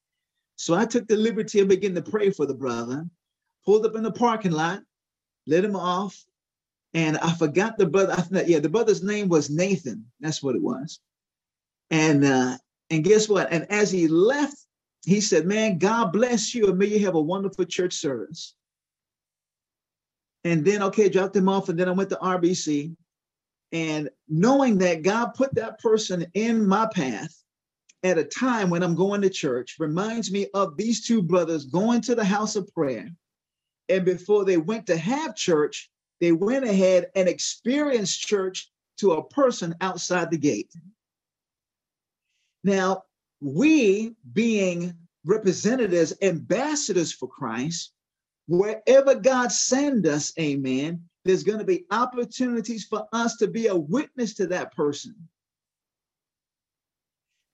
So 0.58 0.74
I 0.74 0.86
took 0.86 1.08
the 1.08 1.16
liberty 1.18 1.60
of 1.60 1.68
beginning 1.68 2.04
to 2.04 2.12
pray 2.12 2.32
for 2.32 2.46
the 2.46 2.56
brother, 2.56 3.06
pulled 3.66 3.86
up 3.86 3.96
in 3.96 4.04
the 4.04 4.12
parking 4.12 4.52
lot, 4.52 4.82
let 5.48 5.66
him 5.66 5.76
off, 5.76 6.26
and 6.94 7.18
I 7.20 7.34
forgot 7.34 7.78
the 7.78 7.86
brother. 7.88 8.14
I 8.14 8.18
thought, 8.22 8.50
yeah, 8.50 8.60
the 8.60 8.70
brother's 8.70 9.04
name 9.04 9.30
was 9.30 9.50
Nathan. 9.50 10.06
That's 10.22 10.44
what 10.44 10.56
it 10.56 10.62
was. 10.64 11.00
And 11.92 12.26
uh, 12.26 12.58
and 12.90 13.04
guess 13.04 13.30
what? 13.30 13.52
And 13.52 13.72
as 13.72 13.92
he 13.92 14.08
left, 14.08 14.58
he 15.06 15.22
said, 15.22 15.46
"Man, 15.46 15.78
God 15.78 16.14
bless 16.14 16.56
you, 16.56 16.70
and 16.70 16.78
may 16.80 16.88
you 16.88 17.06
have 17.06 17.16
a 17.16 17.22
wonderful 17.22 17.66
church 17.66 17.94
service." 17.96 18.56
And 20.46 20.66
then, 20.66 20.84
okay, 20.84 21.10
dropped 21.10 21.36
him 21.36 21.50
off, 21.50 21.70
and 21.70 21.80
then 21.80 21.90
I 21.90 21.94
went 21.94 22.10
to 22.12 22.18
RBC. 22.18 22.96
And 23.72 24.10
knowing 24.30 24.78
that 24.80 25.04
God 25.04 25.34
put 25.34 25.56
that 25.56 25.80
person 25.80 26.26
in 26.34 26.66
my 26.66 26.88
path 26.94 27.44
at 28.04 28.18
a 28.18 28.24
time 28.24 28.70
when 28.70 28.84
I'm 28.84 28.96
going 28.96 29.22
to 29.22 29.30
church 29.30 29.76
reminds 29.80 30.32
me 30.32 30.48
of 30.54 30.78
these 30.78 31.06
two 31.06 31.22
brothers 31.22 31.66
going 31.66 32.02
to 32.02 32.16
the 32.16 32.24
house 32.24 32.56
of 32.56 32.72
prayer. 32.74 33.10
And 33.90 34.06
before 34.06 34.46
they 34.46 34.58
went 34.58 34.88
to 34.88 34.98
have 34.98 35.36
church, 35.36 35.90
they 36.22 36.32
went 36.32 36.66
ahead 36.66 37.08
and 37.16 37.28
experienced 37.28 38.22
church 38.22 38.72
to 38.98 39.14
a 39.14 39.28
person 39.28 39.76
outside 39.82 40.32
the 40.32 40.38
gate. 40.38 40.72
Now, 42.64 43.04
we 43.42 44.16
being 44.34 44.94
representatives, 45.26 46.14
ambassadors 46.22 47.12
for 47.12 47.28
Christ, 47.28 47.92
wherever 48.48 49.16
God 49.16 49.52
send 49.52 50.08
us, 50.08 50.34
amen, 50.40 51.04
there's 51.26 51.44
going 51.44 51.60
to 51.60 51.66
be 51.66 51.86
opportunities 51.92 52.86
for 52.86 53.08
us 53.12 53.36
to 53.38 53.48
be 53.48 53.68
a 53.68 53.76
witness 53.76 54.36
to 54.36 54.48
that 54.48 54.74
person. 54.76 55.16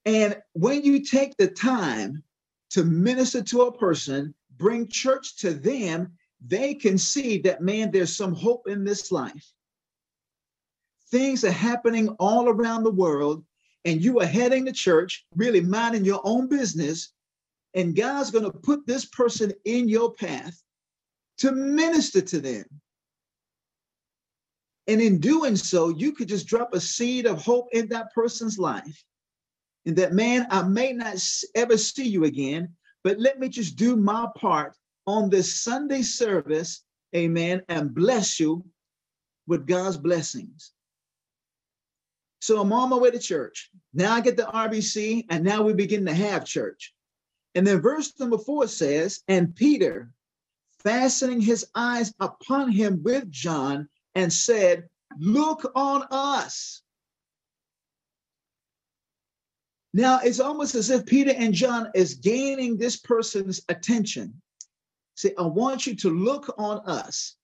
And 0.05 0.37
when 0.53 0.83
you 0.83 1.03
take 1.03 1.37
the 1.37 1.47
time 1.47 2.23
to 2.71 2.83
minister 2.83 3.41
to 3.41 3.61
a 3.63 3.77
person, 3.77 4.33
bring 4.57 4.87
church 4.87 5.37
to 5.37 5.53
them, 5.53 6.11
they 6.45 6.73
can 6.73 6.97
see 6.97 7.37
that, 7.39 7.61
man, 7.61 7.91
there's 7.91 8.15
some 8.15 8.33
hope 8.33 8.67
in 8.67 8.83
this 8.83 9.11
life. 9.11 9.53
Things 11.09 11.45
are 11.45 11.51
happening 11.51 12.09
all 12.19 12.49
around 12.49 12.83
the 12.83 12.91
world, 12.91 13.43
and 13.85 14.03
you 14.03 14.19
are 14.19 14.25
heading 14.25 14.65
to 14.65 14.71
church, 14.71 15.25
really 15.35 15.61
minding 15.61 16.03
your 16.03 16.21
own 16.23 16.47
business, 16.47 17.13
and 17.73 17.95
God's 17.95 18.31
going 18.31 18.43
to 18.43 18.51
put 18.51 18.85
this 18.85 19.05
person 19.05 19.53
in 19.65 19.87
your 19.87 20.13
path 20.13 20.61
to 21.37 21.51
minister 21.51 22.21
to 22.21 22.39
them. 22.39 22.65
And 24.91 25.01
in 25.01 25.19
doing 25.19 25.55
so, 25.55 25.87
you 25.87 26.11
could 26.11 26.27
just 26.27 26.47
drop 26.47 26.73
a 26.73 26.81
seed 26.81 27.25
of 27.25 27.41
hope 27.41 27.69
in 27.71 27.87
that 27.87 28.13
person's 28.13 28.59
life. 28.59 29.05
And 29.85 29.95
that, 29.95 30.11
man, 30.11 30.45
I 30.49 30.63
may 30.63 30.91
not 30.91 31.15
ever 31.55 31.77
see 31.77 32.09
you 32.09 32.25
again, 32.25 32.75
but 33.01 33.17
let 33.17 33.39
me 33.39 33.47
just 33.47 33.77
do 33.77 33.95
my 33.95 34.27
part 34.35 34.75
on 35.07 35.29
this 35.29 35.61
Sunday 35.61 36.01
service, 36.01 36.83
amen, 37.15 37.61
and 37.69 37.95
bless 37.95 38.37
you 38.37 38.65
with 39.47 39.65
God's 39.65 39.95
blessings. 39.95 40.73
So 42.41 42.59
I'm 42.59 42.73
on 42.73 42.89
my 42.89 42.97
way 42.97 43.11
to 43.11 43.19
church. 43.19 43.69
Now 43.93 44.13
I 44.13 44.19
get 44.19 44.35
the 44.35 44.43
RBC, 44.43 45.27
and 45.29 45.41
now 45.41 45.61
we 45.61 45.71
begin 45.71 46.05
to 46.07 46.13
have 46.13 46.43
church. 46.43 46.93
And 47.55 47.65
then 47.65 47.79
verse 47.79 48.11
number 48.19 48.37
four 48.37 48.67
says, 48.67 49.21
And 49.29 49.55
Peter, 49.55 50.11
fastening 50.83 51.39
his 51.39 51.65
eyes 51.75 52.13
upon 52.19 52.73
him 52.73 53.01
with 53.03 53.31
John, 53.31 53.87
and 54.15 54.31
said, 54.31 54.87
Look 55.19 55.69
on 55.75 56.03
us. 56.09 56.81
Now 59.93 60.19
it's 60.23 60.39
almost 60.39 60.73
as 60.75 60.89
if 60.89 61.05
Peter 61.05 61.33
and 61.35 61.53
John 61.53 61.89
is 61.93 62.15
gaining 62.15 62.77
this 62.77 62.95
person's 62.95 63.61
attention 63.67 64.41
say, 65.21 65.33
I 65.37 65.43
want 65.43 65.85
you 65.85 65.95
to 65.95 66.09
look 66.09 66.53
on 66.57 66.79
us. 66.85 67.35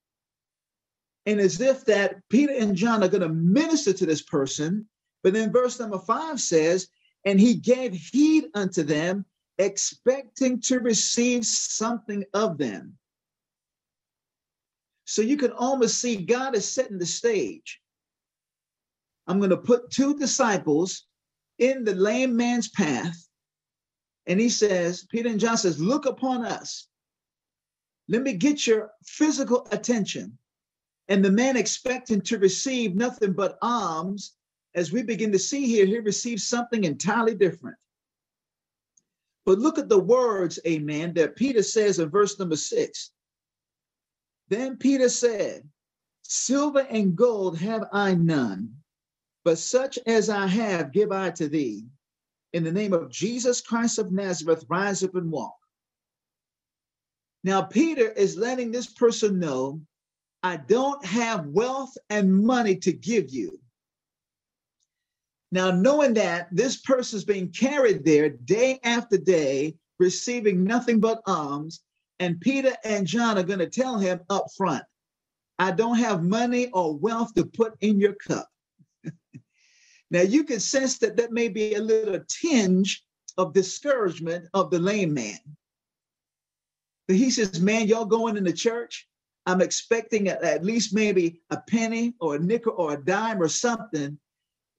And 1.25 1.39
as 1.39 1.59
if 1.61 1.85
that 1.85 2.21
Peter 2.29 2.53
and 2.53 2.75
John 2.75 3.03
are 3.03 3.09
going 3.09 3.21
to 3.21 3.29
minister 3.29 3.93
to 3.93 4.05
this 4.05 4.21
person. 4.21 4.87
But 5.23 5.33
then 5.33 5.51
verse 5.51 5.79
number 5.79 5.99
five 5.99 6.39
says, 6.39 6.87
and 7.25 7.39
he 7.39 7.55
gave 7.55 7.93
heed 7.93 8.45
unto 8.53 8.83
them, 8.83 9.25
expecting 9.57 10.61
to 10.61 10.79
receive 10.79 11.45
something 11.45 12.23
of 12.33 12.57
them. 12.57 12.97
So 15.09 15.21
you 15.21 15.37
can 15.37 15.53
almost 15.53 15.99
see 16.01 16.17
God 16.17 16.53
is 16.53 16.69
setting 16.69 16.97
the 16.97 17.05
stage. 17.05 17.79
I'm 19.25 19.37
going 19.37 19.51
to 19.51 19.57
put 19.57 19.89
two 19.89 20.17
disciples 20.17 21.05
in 21.59 21.85
the 21.85 21.95
lame 21.95 22.35
man's 22.35 22.67
path. 22.67 23.15
And 24.25 24.37
he 24.37 24.49
says, 24.49 25.07
Peter 25.09 25.29
and 25.29 25.39
John 25.39 25.55
says, 25.55 25.79
look 25.79 26.07
upon 26.07 26.45
us. 26.45 26.89
Let 28.09 28.21
me 28.21 28.33
get 28.33 28.67
your 28.67 28.91
physical 29.05 29.65
attention. 29.71 30.37
And 31.07 31.23
the 31.23 31.31
man 31.31 31.55
expecting 31.55 32.19
to 32.23 32.37
receive 32.37 32.95
nothing 32.95 33.31
but 33.31 33.57
alms, 33.61 34.33
as 34.75 34.91
we 34.91 35.03
begin 35.03 35.31
to 35.31 35.39
see 35.39 35.65
here, 35.67 35.85
he 35.85 35.99
receives 35.99 36.45
something 36.45 36.83
entirely 36.83 37.33
different. 37.33 37.77
But 39.45 39.59
look 39.59 39.77
at 39.79 39.87
the 39.87 39.99
words, 39.99 40.59
amen, 40.67 41.13
that 41.13 41.37
Peter 41.37 41.63
says 41.63 41.99
in 41.99 42.09
verse 42.09 42.37
number 42.37 42.57
six. 42.57 43.11
Then 44.49 44.77
Peter 44.77 45.09
said, 45.09 45.67
Silver 46.23 46.85
and 46.89 47.15
gold 47.15 47.57
have 47.59 47.87
I 47.91 48.15
none, 48.15 48.75
but 49.43 49.57
such 49.57 49.97
as 50.05 50.29
I 50.29 50.47
have 50.47 50.91
give 50.91 51.11
I 51.11 51.31
to 51.31 51.47
thee. 51.47 51.85
In 52.53 52.63
the 52.63 52.71
name 52.71 52.93
of 52.93 53.09
Jesus 53.09 53.61
Christ 53.61 53.99
of 53.99 54.11
Nazareth, 54.11 54.65
rise 54.69 55.03
up 55.03 55.15
and 55.15 55.31
walk. 55.31 55.55
Now, 57.43 57.61
Peter 57.61 58.11
is 58.11 58.37
letting 58.37 58.71
this 58.71 58.87
person 58.87 59.39
know 59.39 59.81
I 60.43 60.57
don't 60.57 61.03
have 61.05 61.47
wealth 61.47 61.97
and 62.09 62.43
money 62.45 62.75
to 62.77 62.91
give 62.91 63.29
you. 63.29 63.59
Now, 65.51 65.71
knowing 65.71 66.13
that 66.15 66.49
this 66.51 66.77
person 66.77 67.17
is 67.17 67.25
being 67.25 67.51
carried 67.51 68.03
there 68.03 68.29
day 68.29 68.79
after 68.83 69.17
day, 69.17 69.75
receiving 69.99 70.63
nothing 70.63 70.99
but 70.99 71.21
alms, 71.25 71.81
and 72.19 72.41
Peter 72.41 72.75
and 72.83 73.05
John 73.05 73.37
are 73.37 73.43
going 73.43 73.59
to 73.59 73.69
tell 73.69 73.97
him 73.97 74.21
up 74.29 74.47
front, 74.55 74.83
I 75.59 75.71
don't 75.71 75.97
have 75.97 76.23
money 76.23 76.69
or 76.71 76.95
wealth 76.95 77.33
to 77.35 77.45
put 77.45 77.73
in 77.81 77.99
your 77.99 78.13
cup. 78.13 78.47
now, 80.11 80.21
you 80.21 80.43
can 80.43 80.59
sense 80.59 80.97
that 80.99 81.17
that 81.17 81.31
may 81.31 81.47
be 81.47 81.75
a 81.75 81.81
little 81.81 82.19
tinge 82.27 83.03
of 83.37 83.53
discouragement 83.53 84.45
of 84.53 84.71
the 84.71 84.79
lame 84.79 85.13
man. 85.13 85.39
But 87.07 87.17
he 87.17 87.29
says, 87.29 87.61
man, 87.61 87.87
y'all 87.87 88.05
going 88.05 88.37
into 88.37 88.53
church? 88.53 89.07
I'm 89.45 89.61
expecting 89.61 90.27
at 90.27 90.65
least 90.65 90.93
maybe 90.93 91.39
a 91.51 91.57
penny 91.69 92.13
or 92.19 92.35
a 92.35 92.39
nickel 92.39 92.73
or 92.77 92.93
a 92.93 93.03
dime 93.03 93.41
or 93.41 93.47
something. 93.47 94.19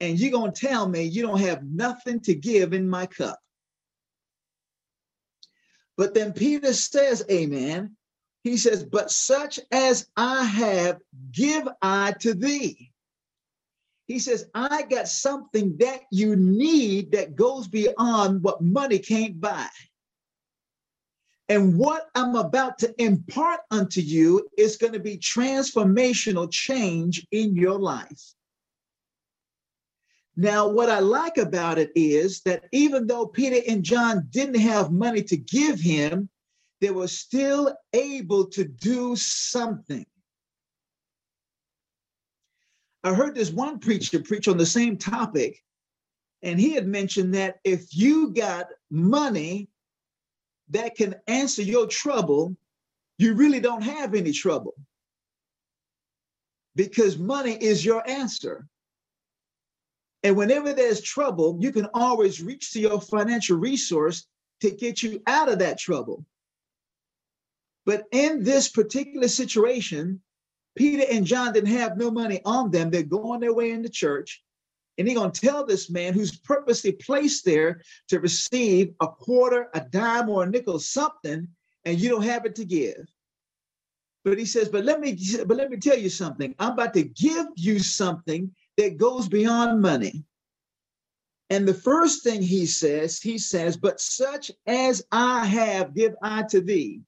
And 0.01 0.19
you're 0.19 0.31
going 0.31 0.53
to 0.53 0.67
tell 0.67 0.87
me 0.87 1.03
you 1.03 1.23
don't 1.23 1.41
have 1.41 1.65
nothing 1.65 2.21
to 2.21 2.35
give 2.35 2.75
in 2.75 2.89
my 2.89 3.07
cup. 3.07 3.39
But 5.99 6.15
then 6.15 6.33
Peter 6.33 6.73
says, 6.73 7.25
Amen. 7.31 7.97
He 8.45 8.57
says, 8.57 8.85
But 8.85 9.11
such 9.11 9.61
as 9.73 10.09
I 10.17 10.45
have, 10.45 11.01
give 11.33 11.69
I 11.83 12.15
to 12.21 12.33
thee. 12.33 12.93
He 14.07 14.21
says, 14.21 14.49
I 14.55 14.85
got 14.85 15.09
something 15.09 15.77
that 15.79 16.03
you 16.11 16.37
need 16.37 17.13
that 17.13 17.37
goes 17.37 17.69
beyond 17.69 18.43
what 18.43 18.63
money 18.63 19.01
can't 19.01 19.39
buy. 19.39 19.69
And 21.51 21.77
what 21.77 22.09
I'm 22.15 22.37
about 22.37 22.79
to 22.79 22.95
impart 23.03 23.61
unto 23.71 24.01
you 24.01 24.49
is 24.57 24.77
going 24.77 24.93
to 24.93 25.01
be 25.01 25.19
transformational 25.19 26.51
change 26.51 27.27
in 27.33 27.57
your 27.57 27.79
life. 27.79 28.35
Now, 30.41 30.69
what 30.69 30.89
I 30.89 31.01
like 31.01 31.37
about 31.37 31.79
it 31.79 31.91
is 31.97 32.43
that 32.43 32.67
even 32.71 33.09
though 33.09 33.27
Peter 33.27 33.61
and 33.69 33.83
John 33.83 34.29
didn't 34.31 34.61
have 34.61 34.93
money 34.93 35.21
to 35.25 35.37
give 35.37 35.81
him, 35.81 36.29
they 36.81 36.91
were 36.91 37.09
still 37.09 37.75
able 37.93 38.47
to 38.51 38.63
do 38.63 39.17
something. 39.17 40.07
I 43.03 43.15
heard 43.15 43.35
this 43.35 43.51
one 43.51 43.81
preacher 43.81 44.23
preach 44.23 44.47
on 44.47 44.57
the 44.57 44.65
same 44.65 44.97
topic, 44.97 45.61
and 46.43 46.61
he 46.61 46.73
had 46.73 46.87
mentioned 46.87 47.35
that 47.35 47.57
if 47.65 47.97
you 47.97 48.33
got 48.33 48.69
money 48.93 49.69
that 50.69 50.95
can 50.95 51.17
answer 51.27 51.63
your 51.63 51.89
trouble, 51.89 52.57
you 53.19 53.35
really 53.35 53.59
don't 53.59 53.83
have 53.83 54.15
any 54.15 54.31
trouble 54.31 54.75
because 56.77 57.19
money 57.19 57.55
is 57.61 57.85
your 57.85 58.09
answer. 58.09 58.69
And 60.23 60.37
whenever 60.37 60.73
there's 60.73 61.01
trouble, 61.01 61.59
you 61.61 61.73
can 61.73 61.89
always 61.95 62.43
reach 62.43 62.73
to 62.73 62.81
your 62.81 63.01
financial 63.01 63.57
resource 63.57 64.27
to 64.61 64.71
get 64.71 65.03
you 65.03 65.23
out 65.27 65.49
of 65.49 65.61
that 65.61 65.79
trouble. 65.79 66.25
But 67.87 68.05
in 68.13 68.43
this 68.43 68.69
particular 68.69 69.29
situation, 69.29 70.21
Peter 70.77 71.05
and 71.11 71.25
John 71.25 71.53
didn't 71.53 71.71
have 71.71 71.97
no 71.97 72.11
money 72.11 72.41
on 72.45 72.71
them. 72.71 72.91
They're 72.91 73.03
going 73.03 73.41
their 73.41 73.55
way 73.55 73.71
in 73.71 73.83
the 73.83 73.89
church. 73.89 74.43
And 74.99 75.07
he's 75.07 75.17
going 75.17 75.31
to 75.31 75.41
tell 75.41 75.65
this 75.65 75.89
man 75.89 76.13
who's 76.13 76.37
purposely 76.37 76.93
placed 76.93 77.45
there 77.45 77.81
to 78.09 78.19
receive 78.19 78.95
a 79.01 79.07
quarter, 79.07 79.69
a 79.73 79.81
dime, 79.81 80.29
or 80.29 80.43
a 80.43 80.47
nickel, 80.47 80.81
something, 80.81 81.47
and 81.85 82.01
you 82.01 82.09
don't 82.09 82.23
have 82.23 82.45
it 82.45 82.57
to 82.57 82.65
give. 82.65 83.07
But 84.25 84.39
he 84.39 84.45
says, 84.45 84.69
but 84.69 84.85
let 84.85 85.01
me, 85.01 85.17
but 85.47 85.57
let 85.57 85.71
me 85.71 85.77
tell 85.77 85.97
you 85.97 86.11
something. 86.11 86.55
I'm 86.59 86.73
about 86.73 86.95
to 86.95 87.05
give 87.05 87.47
you 87.57 87.79
something 87.79 88.53
that 88.79 88.97
goes 88.97 89.29
beyond 89.29 89.83
money. 89.83 90.25
And 91.51 91.67
the 91.67 91.75
first 91.75 92.23
thing 92.23 92.41
he 92.41 92.65
says, 92.65 93.21
he 93.21 93.37
says, 93.37 93.77
but 93.77 94.01
such 94.01 94.51
as 94.67 95.05
I 95.11 95.45
have, 95.45 95.95
give 95.95 96.15
I 96.23 96.45
to 96.45 96.61
thee. 96.61 97.03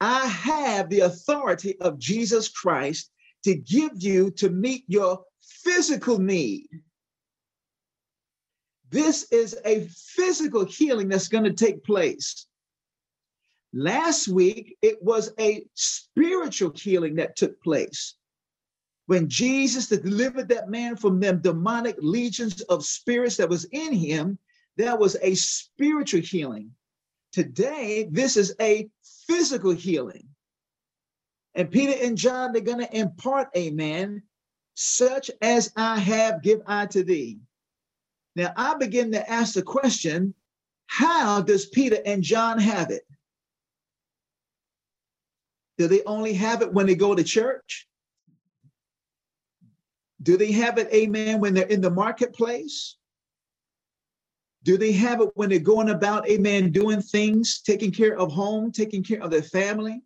I 0.00 0.26
have 0.26 0.88
the 0.88 1.00
authority 1.00 1.78
of 1.80 1.98
Jesus 1.98 2.48
Christ 2.48 3.10
to 3.44 3.54
give 3.54 3.92
you 3.96 4.30
to 4.32 4.48
meet 4.48 4.84
your 4.88 5.22
physical 5.42 6.18
need. 6.18 6.68
This 8.90 9.30
is 9.32 9.56
a 9.64 9.86
physical 9.88 10.64
healing 10.64 11.08
that's 11.08 11.28
going 11.28 11.44
to 11.44 11.52
take 11.52 11.84
place. 11.84 12.46
Last 13.72 14.28
week, 14.28 14.76
it 14.82 15.02
was 15.02 15.32
a 15.38 15.64
spiritual 15.74 16.72
healing 16.74 17.16
that 17.16 17.36
took 17.36 17.62
place. 17.62 18.14
When 19.06 19.28
Jesus 19.28 19.88
delivered 19.88 20.48
that 20.48 20.68
man 20.68 20.96
from 20.96 21.20
them 21.20 21.40
demonic 21.40 21.96
legions 21.98 22.60
of 22.62 22.84
spirits 22.84 23.36
that 23.36 23.48
was 23.48 23.64
in 23.72 23.92
him, 23.92 24.38
that 24.76 24.98
was 24.98 25.16
a 25.22 25.34
spiritual 25.34 26.20
healing. 26.20 26.70
Today, 27.32 28.08
this 28.10 28.36
is 28.36 28.54
a 28.60 28.88
physical 29.26 29.72
healing. 29.72 30.28
And 31.54 31.70
Peter 31.70 31.94
and 32.02 32.16
John, 32.16 32.52
they're 32.52 32.62
going 32.62 32.86
to 32.86 32.96
impart, 32.96 33.48
a 33.54 33.70
man, 33.70 34.22
such 34.74 35.30
as 35.42 35.72
I 35.76 35.98
have, 35.98 36.42
give 36.42 36.62
I 36.66 36.86
to 36.86 37.02
thee. 37.02 37.38
Now 38.34 38.52
I 38.56 38.74
begin 38.74 39.12
to 39.12 39.30
ask 39.30 39.54
the 39.54 39.62
question 39.62 40.34
how 40.86 41.40
does 41.40 41.66
Peter 41.66 41.98
and 42.04 42.22
John 42.22 42.58
have 42.58 42.90
it? 42.90 43.06
Do 45.78 45.88
they 45.88 46.02
only 46.04 46.34
have 46.34 46.62
it 46.62 46.72
when 46.72 46.86
they 46.86 46.94
go 46.94 47.14
to 47.14 47.24
church? 47.24 47.88
Do 50.22 50.36
they 50.36 50.52
have 50.52 50.78
it, 50.78 50.92
amen, 50.92 51.40
when 51.40 51.54
they're 51.54 51.66
in 51.66 51.80
the 51.80 51.90
marketplace? 51.90 52.96
Do 54.62 54.78
they 54.78 54.92
have 54.92 55.20
it 55.20 55.30
when 55.34 55.48
they're 55.48 55.58
going 55.58 55.88
about, 55.88 56.28
amen, 56.28 56.70
doing 56.70 57.02
things, 57.02 57.60
taking 57.60 57.90
care 57.90 58.16
of 58.16 58.30
home, 58.30 58.70
taking 58.70 59.02
care 59.02 59.20
of 59.20 59.30
their 59.30 59.42
family? 59.42 60.02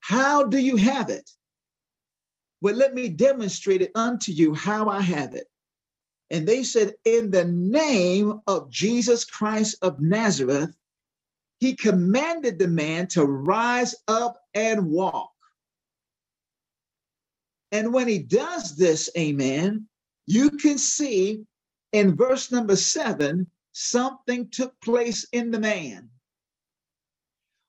How 0.00 0.44
do 0.44 0.58
you 0.58 0.76
have 0.76 1.08
it? 1.08 1.30
Well, 2.60 2.74
let 2.74 2.94
me 2.94 3.08
demonstrate 3.08 3.80
it 3.80 3.92
unto 3.94 4.32
you 4.32 4.54
how 4.54 4.88
I 4.88 5.00
have 5.00 5.34
it. 5.34 5.46
And 6.30 6.46
they 6.46 6.62
said, 6.62 6.94
In 7.04 7.30
the 7.30 7.44
name 7.46 8.40
of 8.46 8.70
Jesus 8.70 9.24
Christ 9.24 9.76
of 9.82 10.00
Nazareth, 10.00 10.76
he 11.58 11.74
commanded 11.74 12.58
the 12.58 12.68
man 12.68 13.06
to 13.08 13.24
rise 13.24 13.94
up 14.08 14.40
and 14.54 14.90
walk. 14.90 15.30
And 17.72 17.92
when 17.92 18.08
he 18.08 18.18
does 18.18 18.76
this, 18.76 19.10
amen, 19.16 19.86
you 20.26 20.50
can 20.50 20.78
see 20.78 21.44
in 21.92 22.16
verse 22.16 22.50
number 22.50 22.76
seven, 22.76 23.48
something 23.72 24.48
took 24.48 24.78
place 24.80 25.26
in 25.32 25.50
the 25.50 25.60
man. 25.60 26.10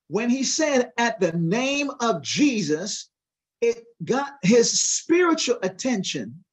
When 0.08 0.30
he 0.30 0.44
said, 0.44 0.92
At 0.98 1.20
the 1.20 1.32
name 1.34 1.92
of 2.00 2.22
Jesus, 2.22 3.10
it 3.62 3.86
got 4.04 4.34
his 4.42 4.72
spiritual 4.80 5.58
attention. 5.64 6.44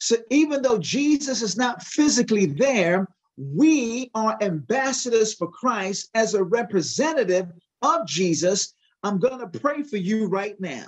So 0.00 0.16
even 0.30 0.62
though 0.62 0.78
Jesus 0.78 1.42
is 1.42 1.56
not 1.56 1.82
physically 1.82 2.46
there, 2.46 3.08
we 3.36 4.10
are 4.14 4.36
ambassadors 4.40 5.34
for 5.34 5.50
Christ 5.50 6.10
as 6.14 6.34
a 6.34 6.44
representative 6.44 7.50
of 7.82 8.06
Jesus. 8.06 8.74
I'm 9.02 9.18
going 9.18 9.40
to 9.40 9.58
pray 9.58 9.82
for 9.82 9.96
you 9.96 10.26
right 10.26 10.58
now. 10.60 10.86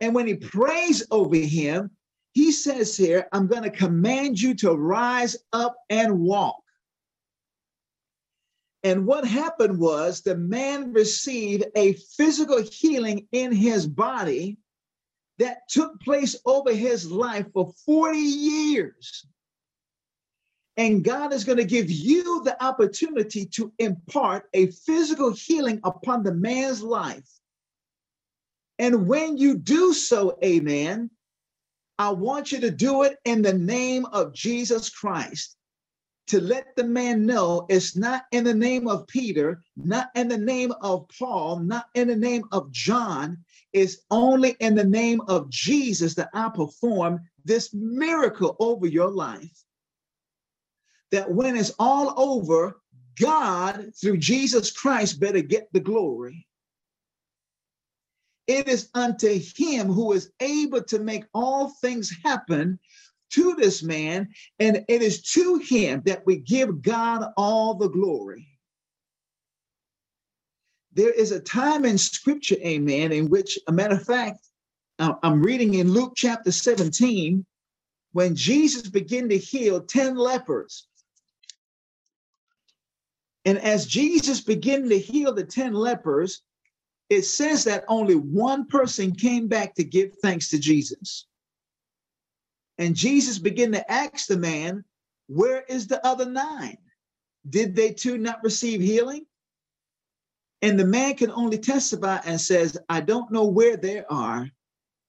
And 0.00 0.14
when 0.14 0.26
he 0.26 0.34
prays 0.34 1.04
over 1.10 1.36
him, 1.36 1.90
he 2.32 2.52
says 2.52 2.96
here, 2.96 3.26
I'm 3.32 3.46
going 3.46 3.64
to 3.64 3.70
command 3.70 4.40
you 4.40 4.54
to 4.56 4.74
rise 4.74 5.36
up 5.52 5.76
and 5.90 6.20
walk. 6.20 6.62
And 8.84 9.06
what 9.06 9.26
happened 9.26 9.78
was 9.78 10.20
the 10.20 10.36
man 10.36 10.92
received 10.92 11.64
a 11.74 11.94
physical 12.16 12.62
healing 12.62 13.26
in 13.32 13.50
his 13.50 13.86
body 13.86 14.58
that 15.38 15.68
took 15.68 16.00
place 16.00 16.36
over 16.46 16.72
his 16.72 17.10
life 17.10 17.46
for 17.52 17.72
40 17.84 18.18
years. 18.18 19.26
And 20.76 21.02
God 21.02 21.32
is 21.32 21.42
going 21.42 21.58
to 21.58 21.64
give 21.64 21.90
you 21.90 22.42
the 22.44 22.62
opportunity 22.64 23.46
to 23.46 23.72
impart 23.80 24.44
a 24.54 24.68
physical 24.68 25.32
healing 25.32 25.80
upon 25.82 26.22
the 26.22 26.34
man's 26.34 26.82
life. 26.82 27.28
And 28.78 29.08
when 29.08 29.36
you 29.36 29.56
do 29.56 29.92
so, 29.92 30.38
amen, 30.44 31.10
I 31.98 32.10
want 32.10 32.52
you 32.52 32.60
to 32.60 32.70
do 32.70 33.02
it 33.02 33.18
in 33.24 33.42
the 33.42 33.52
name 33.52 34.06
of 34.06 34.32
Jesus 34.32 34.88
Christ 34.88 35.56
to 36.28 36.40
let 36.40 36.76
the 36.76 36.84
man 36.84 37.24
know 37.24 37.66
it's 37.70 37.96
not 37.96 38.24
in 38.32 38.44
the 38.44 38.54
name 38.54 38.86
of 38.86 39.06
Peter, 39.08 39.62
not 39.76 40.10
in 40.14 40.28
the 40.28 40.38
name 40.38 40.72
of 40.82 41.08
Paul, 41.18 41.60
not 41.60 41.86
in 41.94 42.08
the 42.08 42.16
name 42.16 42.44
of 42.52 42.70
John. 42.70 43.38
It's 43.72 43.98
only 44.10 44.50
in 44.60 44.74
the 44.74 44.84
name 44.84 45.22
of 45.26 45.48
Jesus 45.50 46.14
that 46.14 46.28
I 46.34 46.50
perform 46.50 47.20
this 47.44 47.72
miracle 47.72 48.56
over 48.60 48.86
your 48.86 49.10
life. 49.10 49.64
That 51.10 51.30
when 51.30 51.56
it's 51.56 51.72
all 51.78 52.12
over, 52.20 52.78
God, 53.18 53.92
through 53.98 54.18
Jesus 54.18 54.70
Christ, 54.70 55.18
better 55.18 55.40
get 55.40 55.72
the 55.72 55.80
glory. 55.80 56.46
It 58.48 58.66
is 58.66 58.88
unto 58.94 59.38
him 59.56 59.92
who 59.92 60.12
is 60.12 60.32
able 60.40 60.82
to 60.84 60.98
make 60.98 61.24
all 61.34 61.68
things 61.68 62.10
happen 62.24 62.80
to 63.30 63.54
this 63.54 63.82
man, 63.82 64.28
and 64.58 64.84
it 64.88 65.02
is 65.02 65.22
to 65.32 65.56
him 65.58 66.02
that 66.06 66.24
we 66.24 66.38
give 66.38 66.80
God 66.80 67.30
all 67.36 67.74
the 67.74 67.90
glory. 67.90 68.48
There 70.94 71.12
is 71.12 71.30
a 71.30 71.40
time 71.40 71.84
in 71.84 71.98
scripture, 71.98 72.56
amen, 72.64 73.12
in 73.12 73.28
which, 73.28 73.58
a 73.68 73.72
matter 73.72 73.96
of 73.96 74.04
fact, 74.04 74.38
I'm 74.98 75.42
reading 75.42 75.74
in 75.74 75.92
Luke 75.92 76.14
chapter 76.16 76.50
17, 76.50 77.44
when 78.12 78.34
Jesus 78.34 78.88
began 78.88 79.28
to 79.28 79.36
heal 79.36 79.82
10 79.82 80.16
lepers. 80.16 80.88
And 83.44 83.58
as 83.58 83.86
Jesus 83.86 84.40
began 84.40 84.88
to 84.88 84.98
heal 84.98 85.34
the 85.34 85.44
10 85.44 85.74
lepers, 85.74 86.42
it 87.10 87.22
says 87.22 87.64
that 87.64 87.84
only 87.88 88.14
one 88.14 88.66
person 88.66 89.14
came 89.14 89.48
back 89.48 89.74
to 89.74 89.84
give 89.84 90.14
thanks 90.22 90.50
to 90.50 90.58
Jesus. 90.58 91.26
And 92.76 92.94
Jesus 92.94 93.38
began 93.38 93.72
to 93.72 93.90
ask 93.90 94.26
the 94.26 94.36
man, 94.36 94.84
Where 95.26 95.62
is 95.68 95.86
the 95.86 96.04
other 96.06 96.26
nine? 96.26 96.78
Did 97.48 97.74
they 97.74 97.92
too 97.92 98.18
not 98.18 98.42
receive 98.42 98.80
healing? 98.80 99.26
And 100.60 100.78
the 100.78 100.86
man 100.86 101.14
can 101.14 101.30
only 101.30 101.58
testify 101.58 102.18
and 102.24 102.40
says, 102.40 102.76
I 102.88 103.00
don't 103.00 103.30
know 103.30 103.46
where 103.46 103.76
they 103.76 104.04
are, 104.10 104.50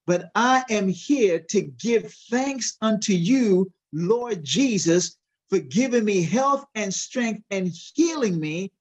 but 0.05 0.31
I 0.35 0.63
am 0.69 0.87
here 0.87 1.39
to 1.49 1.61
give 1.61 2.13
thanks 2.29 2.77
unto 2.81 3.13
you, 3.13 3.71
Lord 3.91 4.43
Jesus, 4.43 5.17
for 5.49 5.59
giving 5.59 6.05
me 6.05 6.21
health 6.21 6.65
and 6.75 6.93
strength 6.93 7.43
and 7.49 7.67
healing 7.95 8.39
me 8.39 8.71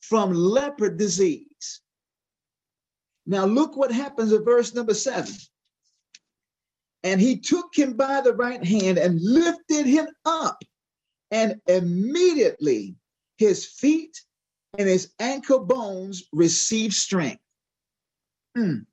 from 0.00 0.32
leper 0.32 0.90
disease. 0.90 1.53
Now, 3.26 3.44
look 3.46 3.76
what 3.76 3.92
happens 3.92 4.32
in 4.32 4.44
verse 4.44 4.74
number 4.74 4.94
seven. 4.94 5.34
And 7.02 7.20
he 7.20 7.38
took 7.38 7.74
him 7.74 7.94
by 7.94 8.20
the 8.20 8.34
right 8.34 8.64
hand 8.64 8.98
and 8.98 9.20
lifted 9.20 9.86
him 9.86 10.06
up, 10.24 10.62
and 11.30 11.60
immediately 11.66 12.96
his 13.36 13.66
feet 13.66 14.20
and 14.78 14.88
his 14.88 15.12
ankle 15.18 15.60
bones 15.60 16.24
received 16.32 16.94
strength. 16.94 17.42
Mm. 18.56 18.86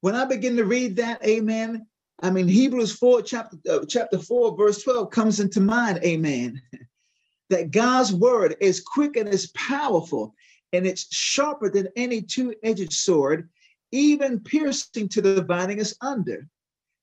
When 0.00 0.14
I 0.14 0.24
begin 0.24 0.56
to 0.56 0.64
read 0.64 0.96
that, 0.96 1.24
amen, 1.24 1.86
I 2.22 2.30
mean, 2.30 2.48
Hebrews 2.48 2.92
4, 2.92 3.22
chapter, 3.22 3.56
uh, 3.68 3.84
chapter 3.88 4.18
4, 4.18 4.56
verse 4.56 4.82
12 4.82 5.10
comes 5.10 5.40
into 5.40 5.60
mind, 5.60 6.00
amen, 6.04 6.60
that 7.50 7.70
God's 7.70 8.12
word 8.12 8.56
is 8.60 8.80
quick 8.80 9.16
and 9.16 9.28
is 9.28 9.48
powerful, 9.48 10.34
and 10.72 10.86
it's 10.86 11.14
sharper 11.14 11.70
than 11.70 11.88
any 11.96 12.22
two 12.22 12.54
edged 12.62 12.92
sword, 12.92 13.48
even 13.92 14.40
piercing 14.40 15.08
to 15.08 15.20
the 15.20 15.36
dividing 15.36 15.80
us 15.80 15.94
under, 16.00 16.48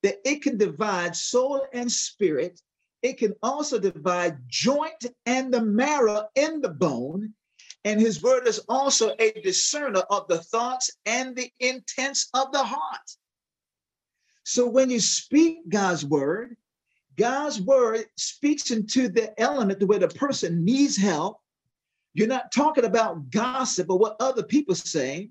that 0.04 0.18
it 0.26 0.42
can 0.42 0.58
divide 0.58 1.16
soul 1.16 1.66
and 1.74 1.92
spirit. 1.92 2.62
It 3.02 3.18
can 3.18 3.34
also 3.44 3.80
divide 3.80 4.38
joint 4.48 5.06
and 5.26 5.54
the 5.54 5.62
marrow 5.62 6.28
in 6.36 6.62
the 6.62 6.70
bone. 6.70 7.34
And 7.86 8.00
his 8.00 8.24
word 8.24 8.48
is 8.48 8.60
also 8.70 9.14
a 9.20 9.32
discerner 9.42 10.04
of 10.10 10.28
the 10.28 10.40
thoughts 10.40 10.90
and 11.06 11.36
the 11.36 11.52
intents 11.60 12.30
of 12.34 12.52
the 12.54 12.64
heart. 12.64 13.18
So 14.46 14.68
when 14.68 14.90
you 14.90 15.00
speak 15.00 15.68
God's 15.70 16.06
word, 16.06 16.56
God's 17.18 17.62
word 17.62 18.06
speaks 18.18 18.72
into 18.72 19.10
the 19.10 19.40
element 19.40 19.84
where 19.84 20.00
the 20.00 20.08
person 20.08 20.66
needs 20.66 20.98
help. 20.98 21.40
You're 22.14 22.28
not 22.28 22.52
talking 22.52 22.86
about 22.86 23.32
gossip 23.32 23.90
or 23.90 23.98
what 23.98 24.16
other 24.20 24.44
people 24.44 24.76
say. 24.76 25.30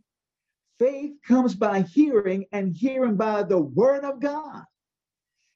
Faith 0.79 1.13
comes 1.27 1.55
by 1.55 1.83
hearing, 1.83 2.45
and 2.51 2.77
hearing 2.77 3.17
by 3.17 3.45
the 3.45 3.59
word 3.59 4.05
of 4.05 4.21
God. 4.21 4.65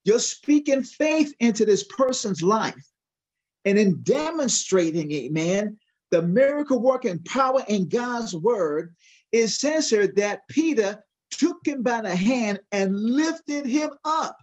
You're 0.04 0.20
speaking 0.20 0.84
faith 0.84 1.34
into 1.40 1.64
this 1.64 1.82
person's 1.84 2.42
life. 2.42 2.86
And 3.64 3.76
in 3.76 4.02
demonstrating, 4.02 5.10
amen, 5.10 5.78
the 6.12 6.22
miracle 6.22 6.78
working 6.78 7.18
power 7.24 7.64
in 7.66 7.88
God's 7.88 8.34
word, 8.34 8.94
says 9.46 9.90
here 9.90 10.06
that 10.16 10.46
Peter 10.48 11.04
took 11.32 11.58
him 11.66 11.82
by 11.82 12.00
the 12.00 12.14
hand 12.14 12.60
and 12.70 12.94
lifted 12.94 13.66
him 13.66 13.90
up. 14.04 14.36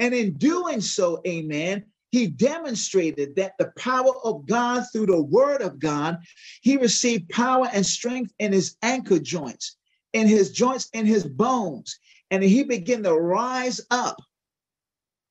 And 0.00 0.12
in 0.12 0.34
doing 0.34 0.80
so, 0.80 1.20
amen, 1.26 1.84
he 2.14 2.28
demonstrated 2.28 3.34
that 3.34 3.54
the 3.58 3.72
power 3.76 4.16
of 4.22 4.46
God 4.46 4.84
through 4.92 5.06
the 5.06 5.20
word 5.20 5.62
of 5.62 5.80
God, 5.80 6.18
he 6.62 6.76
received 6.76 7.28
power 7.30 7.68
and 7.72 7.84
strength 7.84 8.32
in 8.38 8.52
his 8.52 8.76
ankle 8.82 9.18
joints, 9.18 9.76
in 10.12 10.28
his 10.28 10.52
joints, 10.52 10.88
in 10.92 11.06
his 11.06 11.24
bones, 11.24 11.98
and 12.30 12.44
he 12.44 12.62
began 12.62 13.02
to 13.02 13.14
rise 13.14 13.80
up. 13.90 14.22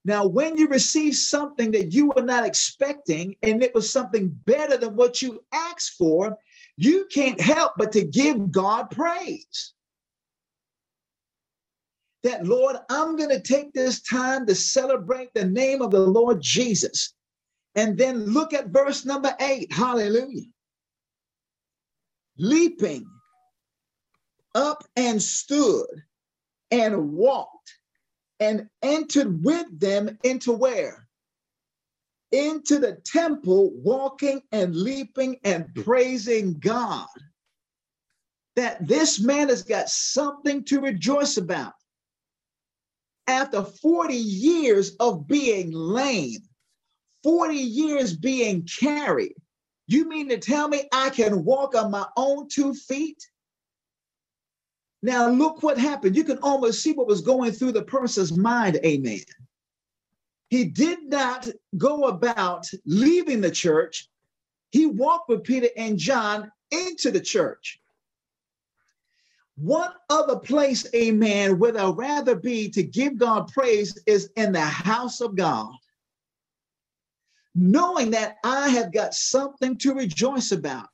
Now, 0.04 0.26
when 0.26 0.58
you 0.58 0.68
receive 0.68 1.14
something 1.14 1.70
that 1.70 1.94
you 1.94 2.12
were 2.14 2.20
not 2.20 2.44
expecting, 2.44 3.34
and 3.42 3.62
it 3.62 3.74
was 3.74 3.90
something 3.90 4.28
better 4.44 4.76
than 4.76 4.94
what 4.94 5.22
you 5.22 5.42
asked 5.52 5.94
for, 5.96 6.36
you 6.76 7.06
can't 7.10 7.40
help 7.40 7.72
but 7.78 7.92
to 7.92 8.04
give 8.04 8.52
God 8.52 8.90
praise 8.90 9.72
that, 12.24 12.46
Lord, 12.46 12.76
I'm 12.88 13.16
going 13.16 13.28
to 13.28 13.40
take 13.40 13.72
this 13.72 14.00
time 14.00 14.46
to 14.46 14.54
celebrate 14.54 15.32
the 15.34 15.44
name 15.44 15.82
of 15.82 15.90
the 15.90 16.00
Lord 16.00 16.40
Jesus. 16.40 17.14
And 17.76 17.98
then 17.98 18.24
look 18.24 18.54
at 18.54 18.68
verse 18.68 19.04
number 19.04 19.34
eight. 19.40 19.70
Hallelujah. 19.72 20.46
Leaping 22.38 23.06
up 24.54 24.82
and 24.96 25.22
stood 25.22 25.86
and 26.70 27.12
walked 27.12 27.74
and 28.40 28.68
entered 28.82 29.44
with 29.44 29.78
them 29.78 30.18
into 30.24 30.52
where? 30.52 31.06
Into 32.32 32.78
the 32.78 32.94
temple, 33.04 33.70
walking 33.74 34.42
and 34.50 34.74
leaping 34.74 35.36
and 35.44 35.72
praising 35.74 36.58
God. 36.58 37.06
That 38.56 38.86
this 38.86 39.20
man 39.20 39.50
has 39.50 39.62
got 39.62 39.90
something 39.90 40.64
to 40.64 40.80
rejoice 40.80 41.36
about 41.36 41.74
after 43.26 43.62
40 43.62 44.14
years 44.14 44.96
of 45.00 45.26
being 45.26 45.72
lame, 45.72 46.42
40 47.22 47.54
years 47.54 48.16
being 48.16 48.66
carried, 48.66 49.34
you 49.86 50.08
mean 50.08 50.28
to 50.28 50.38
tell 50.38 50.68
me 50.68 50.88
I 50.92 51.10
can 51.10 51.44
walk 51.44 51.74
on 51.74 51.90
my 51.90 52.06
own 52.16 52.48
two 52.48 52.74
feet? 52.74 53.28
Now, 55.02 55.28
look 55.28 55.62
what 55.62 55.76
happened. 55.78 56.16
You 56.16 56.24
can 56.24 56.38
almost 56.38 56.82
see 56.82 56.92
what 56.92 57.06
was 57.06 57.20
going 57.20 57.52
through 57.52 57.72
the 57.72 57.82
person's 57.82 58.36
mind. 58.36 58.80
Amen. 58.84 59.20
He 60.48 60.64
did 60.64 61.04
not 61.04 61.48
go 61.76 62.04
about 62.04 62.66
leaving 62.86 63.40
the 63.40 63.50
church. 63.50 64.08
He 64.70 64.86
walked 64.86 65.28
with 65.28 65.44
Peter 65.44 65.68
and 65.76 65.98
John 65.98 66.50
into 66.70 67.10
the 67.10 67.20
church. 67.20 67.80
What 69.56 69.94
other 70.10 70.36
place, 70.36 70.86
amen, 70.94 71.58
would 71.60 71.76
I 71.76 71.88
rather 71.90 72.34
be 72.34 72.68
to 72.70 72.82
give 72.82 73.18
God 73.18 73.52
praise 73.52 73.96
is 74.06 74.30
in 74.36 74.52
the 74.52 74.60
house 74.60 75.20
of 75.20 75.36
God? 75.36 75.72
Knowing 77.54 78.10
that 78.10 78.36
I 78.44 78.68
have 78.70 78.92
got 78.92 79.14
something 79.14 79.76
to 79.78 79.94
rejoice 79.94 80.50
about. 80.50 80.88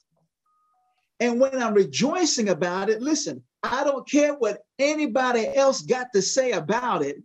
And 1.21 1.41
when 1.41 1.63
I'm 1.63 1.75
rejoicing 1.75 2.51
about 2.51 2.91
it, 2.91 3.01
listen, 3.01 3.43
I 3.63 3.85
don't 3.85 4.09
care 4.09 4.35
what 4.35 4.65
anybody 4.79 5.49
else 5.55 5.83
got 5.83 6.09
to 6.15 6.23
say 6.23 6.53
about 6.53 7.03
it. 7.03 7.23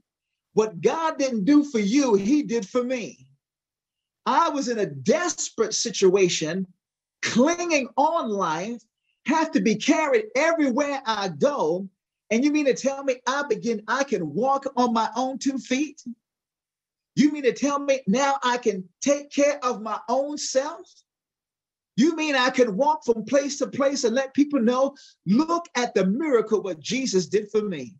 What 0.54 0.82
God 0.82 1.17
didn't 1.17 1.43
do 1.43 1.65
for 1.65 1.80
you, 1.80 2.15
He 2.15 2.43
did 2.43 2.67
for 2.67 2.84
me. 2.84 3.28
I 4.26 4.50
was 4.50 4.69
in 4.69 4.80
a 4.80 4.86
desperate 4.86 5.74
situation, 5.74 6.65
clinging 7.21 7.89
on 7.98 8.30
life, 8.30 8.82
have 9.25 9.51
to 9.51 9.61
be 9.61 9.75
carried 9.75 10.25
everywhere 10.35 11.01
I 11.05 11.29
go. 11.29 11.88
And 12.31 12.43
you 12.43 12.51
mean 12.51 12.65
to 12.65 12.73
tell 12.73 13.03
me 13.03 13.21
I 13.27 13.43
begin, 13.47 13.83
I 13.88 14.03
can 14.03 14.33
walk 14.33 14.65
on 14.75 14.93
my 14.93 15.09
own 15.15 15.38
two 15.38 15.57
feet? 15.57 16.01
You 17.15 17.31
mean 17.31 17.43
to 17.43 17.53
tell 17.53 17.79
me 17.79 18.01
now 18.07 18.38
I 18.43 18.57
can 18.57 18.88
take 19.01 19.31
care 19.31 19.63
of 19.63 19.81
my 19.81 19.99
own 20.09 20.38
self? 20.38 20.91
You 21.97 22.15
mean 22.15 22.35
I 22.35 22.49
can 22.49 22.75
walk 22.75 23.05
from 23.05 23.23
place 23.23 23.57
to 23.59 23.67
place 23.67 24.03
and 24.03 24.15
let 24.15 24.33
people 24.33 24.59
know, 24.59 24.95
look 25.25 25.67
at 25.75 25.93
the 25.93 26.05
miracle 26.05 26.61
what 26.61 26.79
Jesus 26.79 27.27
did 27.27 27.49
for 27.51 27.61
me. 27.61 27.95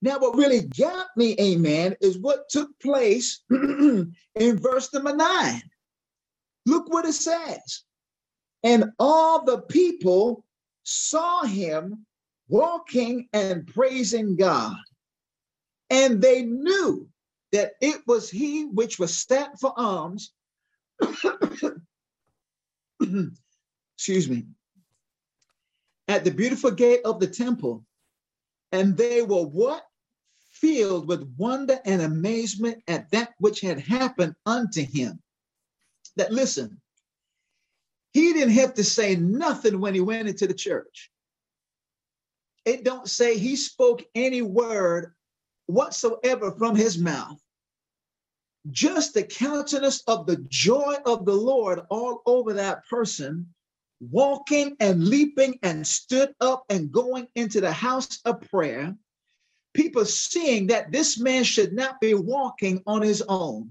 Now, 0.00 0.18
what 0.18 0.36
really 0.36 0.62
got 0.62 1.08
me, 1.16 1.36
amen, 1.40 1.96
is 2.00 2.18
what 2.18 2.48
took 2.48 2.70
place 2.80 3.42
in 3.50 4.14
verse 4.36 4.92
number 4.94 5.14
nine. 5.14 5.62
Look 6.66 6.92
what 6.92 7.04
it 7.04 7.14
says. 7.14 7.82
And 8.68 8.92
all 8.98 9.44
the 9.46 9.62
people 9.62 10.44
saw 10.82 11.42
him 11.44 12.04
walking 12.48 13.26
and 13.32 13.66
praising 13.66 14.36
God. 14.36 14.76
And 15.88 16.20
they 16.20 16.42
knew 16.42 17.08
that 17.52 17.72
it 17.80 18.02
was 18.06 18.28
he 18.28 18.66
which 18.66 18.98
was 18.98 19.16
set 19.16 19.58
for 19.58 19.72
alms. 19.74 20.34
Excuse 23.96 24.28
me. 24.28 24.44
At 26.06 26.24
the 26.24 26.30
beautiful 26.30 26.70
gate 26.70 27.00
of 27.06 27.20
the 27.20 27.26
temple. 27.26 27.86
And 28.72 28.94
they 28.98 29.22
were 29.22 29.46
what? 29.46 29.82
Filled 30.50 31.08
with 31.08 31.34
wonder 31.38 31.80
and 31.86 32.02
amazement 32.02 32.82
at 32.86 33.10
that 33.12 33.32
which 33.38 33.62
had 33.62 33.80
happened 33.80 34.34
unto 34.44 34.84
him. 34.84 35.22
That 36.16 36.32
listen, 36.32 36.78
he 38.18 38.32
didn't 38.32 38.54
have 38.54 38.74
to 38.74 38.84
say 38.84 39.16
nothing 39.16 39.80
when 39.80 39.94
he 39.94 40.00
went 40.00 40.28
into 40.28 40.46
the 40.46 40.54
church. 40.54 41.10
It 42.64 42.84
don't 42.84 43.08
say 43.08 43.38
he 43.38 43.56
spoke 43.56 44.04
any 44.14 44.42
word 44.42 45.14
whatsoever 45.66 46.52
from 46.52 46.76
his 46.76 46.98
mouth. 46.98 47.40
Just 48.70 49.14
the 49.14 49.22
countenance 49.22 50.02
of 50.06 50.26
the 50.26 50.36
joy 50.48 50.96
of 51.06 51.24
the 51.24 51.34
Lord 51.34 51.80
all 51.90 52.22
over 52.26 52.54
that 52.54 52.86
person, 52.88 53.54
walking 54.00 54.76
and 54.80 55.08
leaping 55.08 55.58
and 55.62 55.86
stood 55.86 56.34
up 56.40 56.64
and 56.68 56.92
going 56.92 57.28
into 57.36 57.60
the 57.60 57.72
house 57.72 58.20
of 58.24 58.40
prayer. 58.50 58.96
People 59.74 60.04
seeing 60.04 60.66
that 60.68 60.92
this 60.92 61.18
man 61.18 61.44
should 61.44 61.72
not 61.72 62.00
be 62.00 62.14
walking 62.14 62.82
on 62.86 63.02
his 63.02 63.22
own. 63.28 63.70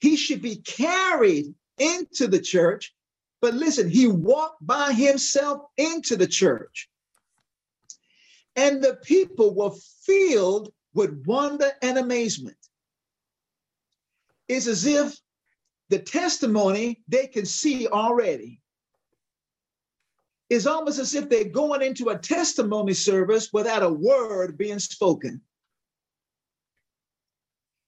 he 0.00 0.16
should 0.16 0.42
be 0.42 0.56
carried 0.56 1.54
into 1.78 2.26
the 2.28 2.40
church. 2.40 2.94
But 3.40 3.54
listen, 3.54 3.88
he 3.88 4.06
walked 4.06 4.66
by 4.66 4.92
himself 4.92 5.62
into 5.76 6.16
the 6.16 6.26
church. 6.26 6.88
And 8.56 8.82
the 8.82 8.96
people 8.96 9.54
were 9.54 9.70
filled 10.04 10.72
with 10.94 11.24
wonder 11.26 11.70
and 11.80 11.98
amazement. 11.98 12.56
It's 14.48 14.66
as 14.66 14.86
if 14.86 15.16
the 15.90 15.98
testimony 15.98 17.02
they 17.06 17.28
can 17.28 17.46
see 17.46 17.86
already. 17.86 18.60
It's 20.50 20.66
almost 20.66 20.98
as 20.98 21.14
if 21.14 21.28
they're 21.28 21.44
going 21.44 21.82
into 21.82 22.08
a 22.08 22.18
testimony 22.18 22.94
service 22.94 23.52
without 23.52 23.82
a 23.82 23.88
word 23.88 24.58
being 24.58 24.78
spoken. 24.78 25.42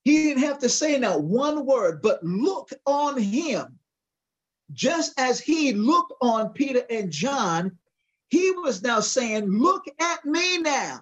He 0.05 0.25
didn't 0.25 0.45
have 0.45 0.59
to 0.61 0.69
say 0.69 0.99
not 0.99 1.23
one 1.23 1.67
word, 1.67 2.01
but 2.03 2.23
look 2.23 2.71
on 2.87 3.19
him. 3.19 3.80
Just 4.73 5.19
as 5.19 5.41
he 5.41 5.73
looked 5.73 6.13
on 6.21 6.53
Peter 6.53 6.85
and 6.91 7.11
John, 7.11 7.79
he 8.29 8.51
was 8.53 8.83
now 8.83 9.01
saying, 9.01 9.47
Look 9.51 9.85
at 10.01 10.25
me 10.25 10.59
now. 10.59 11.01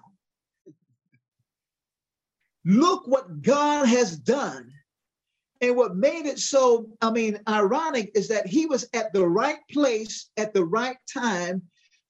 Look 2.65 3.07
what 3.07 3.41
God 3.41 3.87
has 3.87 4.17
done. 4.17 4.71
And 5.61 5.75
what 5.75 5.95
made 5.95 6.25
it 6.25 6.39
so, 6.39 6.89
I 7.01 7.11
mean, 7.11 7.39
ironic 7.47 8.11
is 8.15 8.27
that 8.29 8.47
he 8.47 8.65
was 8.65 8.87
at 8.93 9.11
the 9.11 9.27
right 9.27 9.59
place 9.71 10.29
at 10.37 10.53
the 10.53 10.63
right 10.63 10.97
time 11.11 11.61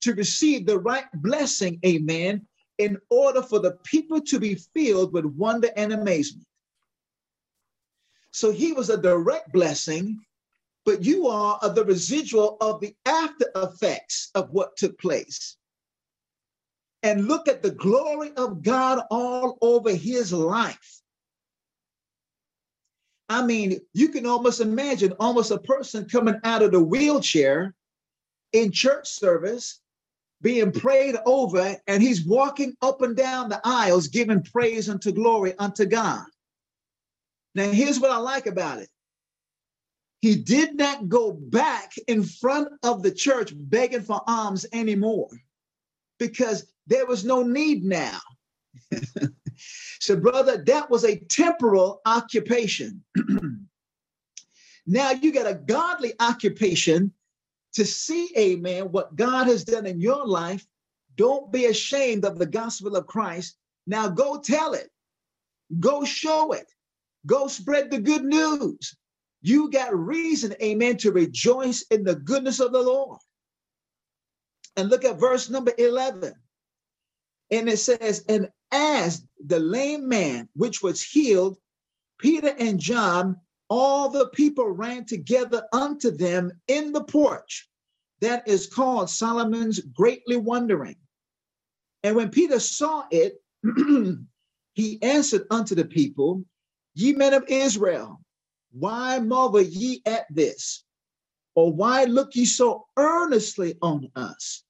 to 0.02 0.14
receive 0.14 0.66
the 0.66 0.78
right 0.78 1.06
blessing, 1.14 1.78
amen, 1.84 2.46
in 2.78 2.96
order 3.10 3.42
for 3.42 3.58
the 3.58 3.76
people 3.84 4.20
to 4.20 4.38
be 4.38 4.54
filled 4.54 5.12
with 5.12 5.24
wonder 5.24 5.70
and 5.76 5.92
amazement. 5.92 6.46
So 8.30 8.52
he 8.52 8.72
was 8.72 8.88
a 8.88 8.96
direct 8.96 9.52
blessing, 9.52 10.18
but 10.84 11.04
you 11.04 11.26
are 11.28 11.58
the 11.68 11.84
residual 11.84 12.56
of 12.60 12.80
the 12.80 12.94
after 13.06 13.46
effects 13.56 14.30
of 14.34 14.50
what 14.50 14.76
took 14.76 14.98
place. 14.98 15.56
And 17.02 17.28
look 17.28 17.48
at 17.48 17.62
the 17.62 17.70
glory 17.70 18.32
of 18.36 18.62
God 18.62 19.04
all 19.10 19.56
over 19.62 19.90
his 19.90 20.32
life. 20.32 21.00
I 23.28 23.44
mean, 23.44 23.80
you 23.94 24.08
can 24.08 24.26
almost 24.26 24.60
imagine 24.60 25.14
almost 25.20 25.50
a 25.50 25.58
person 25.58 26.08
coming 26.08 26.40
out 26.44 26.62
of 26.62 26.72
the 26.72 26.80
wheelchair 26.80 27.74
in 28.52 28.72
church 28.72 29.08
service 29.08 29.80
being 30.42 30.72
prayed 30.72 31.16
over, 31.26 31.76
and 31.86 32.02
he's 32.02 32.26
walking 32.26 32.74
up 32.82 33.02
and 33.02 33.16
down 33.16 33.48
the 33.48 33.60
aisles 33.62 34.08
giving 34.08 34.42
praise 34.42 34.88
unto 34.88 35.12
glory 35.12 35.54
unto 35.58 35.84
God. 35.84 36.24
Now, 37.54 37.70
here's 37.70 38.00
what 38.00 38.10
I 38.10 38.16
like 38.16 38.46
about 38.46 38.78
it. 38.78 38.88
He 40.20 40.36
did 40.36 40.76
not 40.76 41.08
go 41.08 41.32
back 41.32 41.94
in 42.06 42.22
front 42.22 42.68
of 42.82 43.02
the 43.02 43.10
church 43.10 43.52
begging 43.54 44.02
for 44.02 44.20
alms 44.26 44.66
anymore 44.72 45.30
because 46.18 46.66
there 46.86 47.06
was 47.06 47.24
no 47.24 47.42
need 47.42 47.84
now. 47.84 48.18
so, 50.00 50.16
brother, 50.16 50.62
that 50.66 50.90
was 50.90 51.04
a 51.04 51.16
temporal 51.16 52.02
occupation. 52.04 53.02
now 54.86 55.12
you 55.12 55.32
got 55.32 55.50
a 55.50 55.54
godly 55.54 56.12
occupation 56.20 57.12
to 57.72 57.84
see, 57.86 58.28
amen, 58.36 58.92
what 58.92 59.16
God 59.16 59.46
has 59.46 59.64
done 59.64 59.86
in 59.86 60.00
your 60.00 60.26
life. 60.26 60.66
Don't 61.16 61.50
be 61.50 61.66
ashamed 61.66 62.24
of 62.24 62.38
the 62.38 62.46
gospel 62.46 62.96
of 62.96 63.06
Christ. 63.06 63.56
Now 63.86 64.08
go 64.08 64.38
tell 64.38 64.74
it, 64.74 64.90
go 65.78 66.04
show 66.04 66.52
it. 66.52 66.70
Go 67.26 67.48
spread 67.48 67.90
the 67.90 67.98
good 67.98 68.24
news. 68.24 68.96
You 69.42 69.70
got 69.70 69.96
reason, 69.96 70.54
amen, 70.62 70.98
to 70.98 71.12
rejoice 71.12 71.82
in 71.90 72.04
the 72.04 72.14
goodness 72.14 72.60
of 72.60 72.72
the 72.72 72.82
Lord. 72.82 73.18
And 74.76 74.88
look 74.88 75.04
at 75.04 75.18
verse 75.18 75.48
number 75.48 75.72
11. 75.76 76.34
And 77.50 77.68
it 77.68 77.78
says, 77.78 78.24
And 78.28 78.48
as 78.70 79.26
the 79.44 79.58
lame 79.58 80.08
man 80.08 80.48
which 80.54 80.82
was 80.82 81.02
healed, 81.02 81.56
Peter 82.18 82.54
and 82.58 82.78
John, 82.78 83.36
all 83.68 84.08
the 84.08 84.28
people 84.28 84.68
ran 84.68 85.04
together 85.06 85.66
unto 85.72 86.10
them 86.10 86.52
in 86.68 86.92
the 86.92 87.04
porch 87.04 87.68
that 88.20 88.46
is 88.46 88.66
called 88.66 89.08
Solomon's 89.08 89.80
greatly 89.80 90.36
wondering. 90.36 90.96
And 92.02 92.16
when 92.16 92.30
Peter 92.30 92.60
saw 92.60 93.06
it, 93.10 93.42
he 94.74 95.02
answered 95.02 95.46
unto 95.50 95.74
the 95.74 95.84
people, 95.84 96.44
Ye 96.94 97.12
men 97.12 97.34
of 97.34 97.44
Israel, 97.48 98.20
why 98.72 99.18
marvel 99.18 99.62
ye 99.62 100.02
at 100.06 100.26
this? 100.30 100.84
Or 101.54 101.72
why 101.72 102.04
look 102.04 102.34
ye 102.36 102.44
so 102.44 102.86
earnestly 102.96 103.74
on 103.82 104.10
us, 104.14 104.62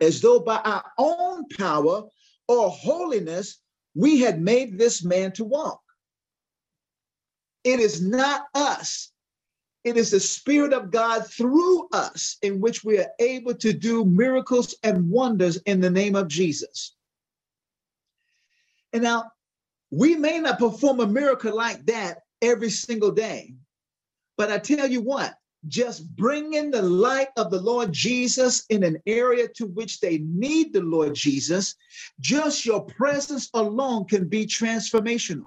as 0.00 0.20
though 0.20 0.40
by 0.40 0.56
our 0.58 0.84
own 0.96 1.48
power 1.48 2.04
or 2.48 2.70
holiness 2.70 3.58
we 3.94 4.20
had 4.20 4.40
made 4.40 4.78
this 4.78 5.02
man 5.02 5.32
to 5.32 5.44
walk? 5.44 5.80
It 7.64 7.80
is 7.80 8.00
not 8.00 8.46
us. 8.54 9.10
It 9.84 9.96
is 9.96 10.12
the 10.12 10.20
Spirit 10.20 10.72
of 10.72 10.92
God 10.92 11.26
through 11.26 11.88
us 11.92 12.36
in 12.42 12.60
which 12.60 12.84
we 12.84 12.98
are 12.98 13.10
able 13.18 13.54
to 13.54 13.72
do 13.72 14.04
miracles 14.04 14.76
and 14.84 15.10
wonders 15.10 15.56
in 15.66 15.80
the 15.80 15.90
name 15.90 16.14
of 16.14 16.28
Jesus. 16.28 16.94
And 18.92 19.02
now, 19.02 19.32
we 19.90 20.14
may 20.14 20.38
not 20.38 20.60
perform 20.60 21.00
a 21.00 21.06
miracle 21.06 21.54
like 21.56 21.84
that 21.86 22.22
every 22.42 22.70
single 22.70 23.12
day, 23.12 23.54
but 24.36 24.50
I 24.50 24.58
tell 24.58 24.88
you 24.88 25.00
what, 25.00 25.34
just 25.68 26.14
bringing 26.16 26.70
the 26.70 26.82
light 26.82 27.28
of 27.36 27.50
the 27.50 27.60
Lord 27.60 27.92
Jesus 27.92 28.64
in 28.68 28.82
an 28.82 28.98
area 29.06 29.46
to 29.56 29.66
which 29.66 30.00
they 30.00 30.18
need 30.18 30.72
the 30.72 30.80
Lord 30.80 31.14
Jesus, 31.14 31.76
just 32.20 32.66
your 32.66 32.84
presence 32.84 33.48
alone 33.54 34.06
can 34.06 34.28
be 34.28 34.44
transformational. 34.44 35.46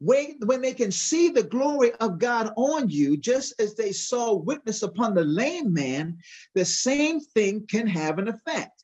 When, 0.00 0.36
when 0.44 0.60
they 0.60 0.74
can 0.74 0.90
see 0.90 1.28
the 1.28 1.44
glory 1.44 1.92
of 1.94 2.18
God 2.18 2.52
on 2.56 2.90
you, 2.90 3.16
just 3.16 3.58
as 3.60 3.76
they 3.76 3.92
saw 3.92 4.34
witness 4.34 4.82
upon 4.82 5.14
the 5.14 5.24
lame 5.24 5.72
man, 5.72 6.18
the 6.54 6.64
same 6.64 7.20
thing 7.20 7.66
can 7.68 7.86
have 7.86 8.18
an 8.18 8.28
effect 8.28 8.82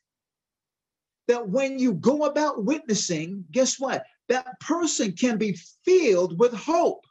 that 1.27 1.47
when 1.47 1.77
you 1.77 1.93
go 1.93 2.25
about 2.25 2.65
witnessing, 2.65 3.45
guess 3.51 3.79
what? 3.79 4.03
That 4.29 4.59
person 4.59 5.11
can 5.13 5.37
be 5.37 5.57
filled 5.83 6.39
with 6.39 6.53
hope 6.53 7.05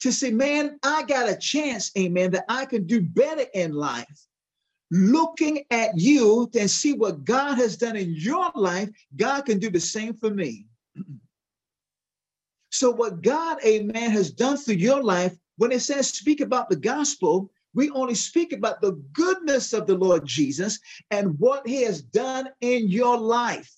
to 0.00 0.12
say, 0.12 0.30
man, 0.30 0.78
I 0.82 1.04
got 1.04 1.28
a 1.28 1.36
chance, 1.36 1.90
amen, 1.96 2.32
that 2.32 2.44
I 2.48 2.66
can 2.66 2.86
do 2.86 3.00
better 3.00 3.46
in 3.54 3.72
life. 3.72 4.26
Looking 4.90 5.64
at 5.70 5.98
you 5.98 6.50
and 6.58 6.70
see 6.70 6.94
what 6.94 7.24
God 7.24 7.56
has 7.56 7.76
done 7.76 7.96
in 7.96 8.14
your 8.14 8.50
life, 8.54 8.90
God 9.16 9.42
can 9.42 9.58
do 9.58 9.70
the 9.70 9.80
same 9.80 10.14
for 10.14 10.30
me. 10.30 10.66
So, 12.70 12.90
what 12.90 13.22
God, 13.22 13.56
amen, 13.64 14.10
has 14.10 14.30
done 14.30 14.58
through 14.58 14.74
your 14.74 15.02
life, 15.02 15.34
when 15.56 15.72
it 15.72 15.80
says 15.80 16.08
speak 16.10 16.42
about 16.42 16.68
the 16.68 16.76
gospel, 16.76 17.50
we 17.74 17.88
only 17.90 18.14
speak 18.14 18.52
about 18.52 18.82
the 18.82 18.92
goodness 19.14 19.72
of 19.72 19.86
the 19.86 19.94
Lord 19.94 20.26
Jesus 20.26 20.78
and 21.10 21.38
what 21.38 21.66
he 21.66 21.82
has 21.84 22.02
done 22.02 22.50
in 22.60 22.88
your 22.88 23.16
life. 23.16 23.77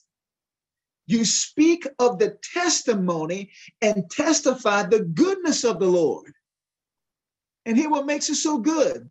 You 1.10 1.24
speak 1.26 1.86
of 1.98 2.18
the 2.20 2.38
testimony 2.54 3.50
and 3.82 4.10
testify 4.10 4.84
the 4.84 5.00
goodness 5.04 5.64
of 5.64 5.80
the 5.80 5.88
Lord. 5.88 6.32
And 7.66 7.76
here 7.76 7.90
what 7.90 8.06
makes 8.06 8.30
it 8.30 8.36
so 8.36 8.58
good. 8.58 9.10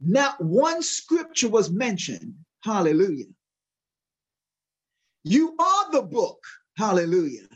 Not 0.00 0.42
one 0.42 0.82
scripture 0.82 1.48
was 1.48 1.70
mentioned. 1.70 2.34
Hallelujah. 2.64 3.26
You 5.24 5.56
are 5.58 5.92
the 5.92 6.02
book. 6.02 6.40
Hallelujah. 6.78 7.48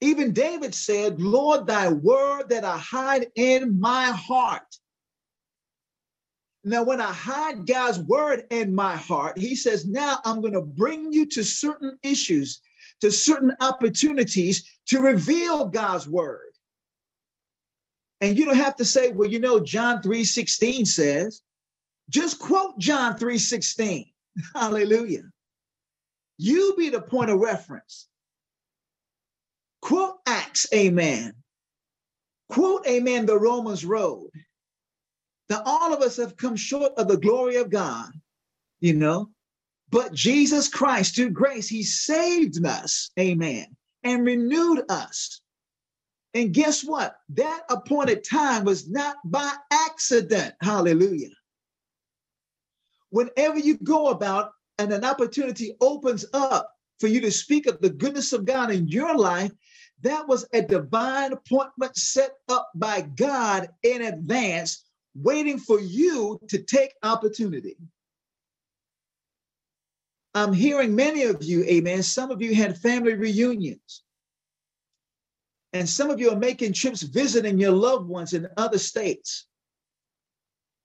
Even 0.00 0.32
David 0.32 0.74
said, 0.74 1.20
Lord, 1.20 1.66
thy 1.66 1.88
word 1.90 2.50
that 2.50 2.64
I 2.64 2.78
hide 2.78 3.28
in 3.36 3.80
my 3.80 4.06
heart. 4.12 4.78
Now, 6.64 6.82
when 6.82 7.00
I 7.00 7.12
hide 7.12 7.66
God's 7.66 7.98
word 7.98 8.44
in 8.50 8.74
my 8.74 8.96
heart, 8.96 9.36
he 9.36 9.54
says, 9.54 9.86
now 9.86 10.18
I'm 10.24 10.40
going 10.40 10.54
to 10.54 10.62
bring 10.62 11.12
you 11.12 11.26
to 11.26 11.44
certain 11.44 11.98
issues, 12.02 12.62
to 13.02 13.10
certain 13.10 13.54
opportunities 13.60 14.64
to 14.86 15.00
reveal 15.00 15.66
God's 15.66 16.08
word. 16.08 16.40
And 18.22 18.38
you 18.38 18.46
don't 18.46 18.56
have 18.56 18.76
to 18.76 18.84
say, 18.84 19.12
well, 19.12 19.28
you 19.28 19.38
know, 19.38 19.60
John 19.60 20.00
3:16 20.00 20.86
says, 20.86 21.42
just 22.08 22.38
quote 22.38 22.78
John 22.78 23.18
3:16. 23.18 24.10
Hallelujah. 24.54 25.24
You 26.38 26.74
be 26.78 26.88
the 26.88 27.02
point 27.02 27.30
of 27.30 27.40
reference. 27.40 28.08
Quote 29.82 30.16
Acts, 30.26 30.66
amen. 30.72 31.34
Quote, 32.48 32.86
amen, 32.86 33.26
the 33.26 33.38
Romans 33.38 33.84
road. 33.84 34.30
That 35.48 35.62
all 35.66 35.92
of 35.92 36.00
us 36.02 36.16
have 36.16 36.36
come 36.36 36.56
short 36.56 36.92
of 36.96 37.08
the 37.08 37.16
glory 37.16 37.56
of 37.56 37.70
God, 37.70 38.12
you 38.80 38.94
know. 38.94 39.30
But 39.90 40.14
Jesus 40.14 40.68
Christ, 40.68 41.14
through 41.14 41.30
grace, 41.30 41.68
he 41.68 41.82
saved 41.82 42.64
us, 42.64 43.10
amen, 43.18 43.76
and 44.02 44.24
renewed 44.24 44.84
us. 44.88 45.40
And 46.32 46.52
guess 46.52 46.82
what? 46.82 47.16
That 47.30 47.62
appointed 47.70 48.24
time 48.24 48.64
was 48.64 48.88
not 48.88 49.16
by 49.24 49.52
accident. 49.70 50.54
Hallelujah. 50.60 51.30
Whenever 53.10 53.58
you 53.58 53.78
go 53.78 54.08
about 54.08 54.50
and 54.78 54.92
an 54.92 55.04
opportunity 55.04 55.76
opens 55.80 56.24
up 56.32 56.72
for 56.98 57.06
you 57.06 57.20
to 57.20 57.30
speak 57.30 57.66
of 57.66 57.80
the 57.80 57.90
goodness 57.90 58.32
of 58.32 58.44
God 58.44 58.72
in 58.72 58.88
your 58.88 59.16
life, 59.16 59.52
that 60.02 60.26
was 60.26 60.44
a 60.52 60.62
divine 60.62 61.32
appointment 61.32 61.96
set 61.96 62.32
up 62.48 62.70
by 62.74 63.02
God 63.02 63.68
in 63.84 64.02
advance, 64.02 64.83
waiting 65.14 65.58
for 65.58 65.80
you 65.80 66.40
to 66.48 66.58
take 66.58 66.94
opportunity. 67.02 67.76
I'm 70.34 70.52
hearing 70.52 70.96
many 70.96 71.22
of 71.24 71.42
you, 71.42 71.64
amen. 71.64 72.02
Some 72.02 72.30
of 72.30 72.42
you 72.42 72.54
had 72.54 72.76
family 72.76 73.14
reunions. 73.14 74.02
And 75.72 75.88
some 75.88 76.10
of 76.10 76.20
you 76.20 76.30
are 76.30 76.36
making 76.36 76.72
trips 76.72 77.02
visiting 77.02 77.58
your 77.58 77.72
loved 77.72 78.08
ones 78.08 78.32
in 78.32 78.48
other 78.56 78.78
states. 78.78 79.46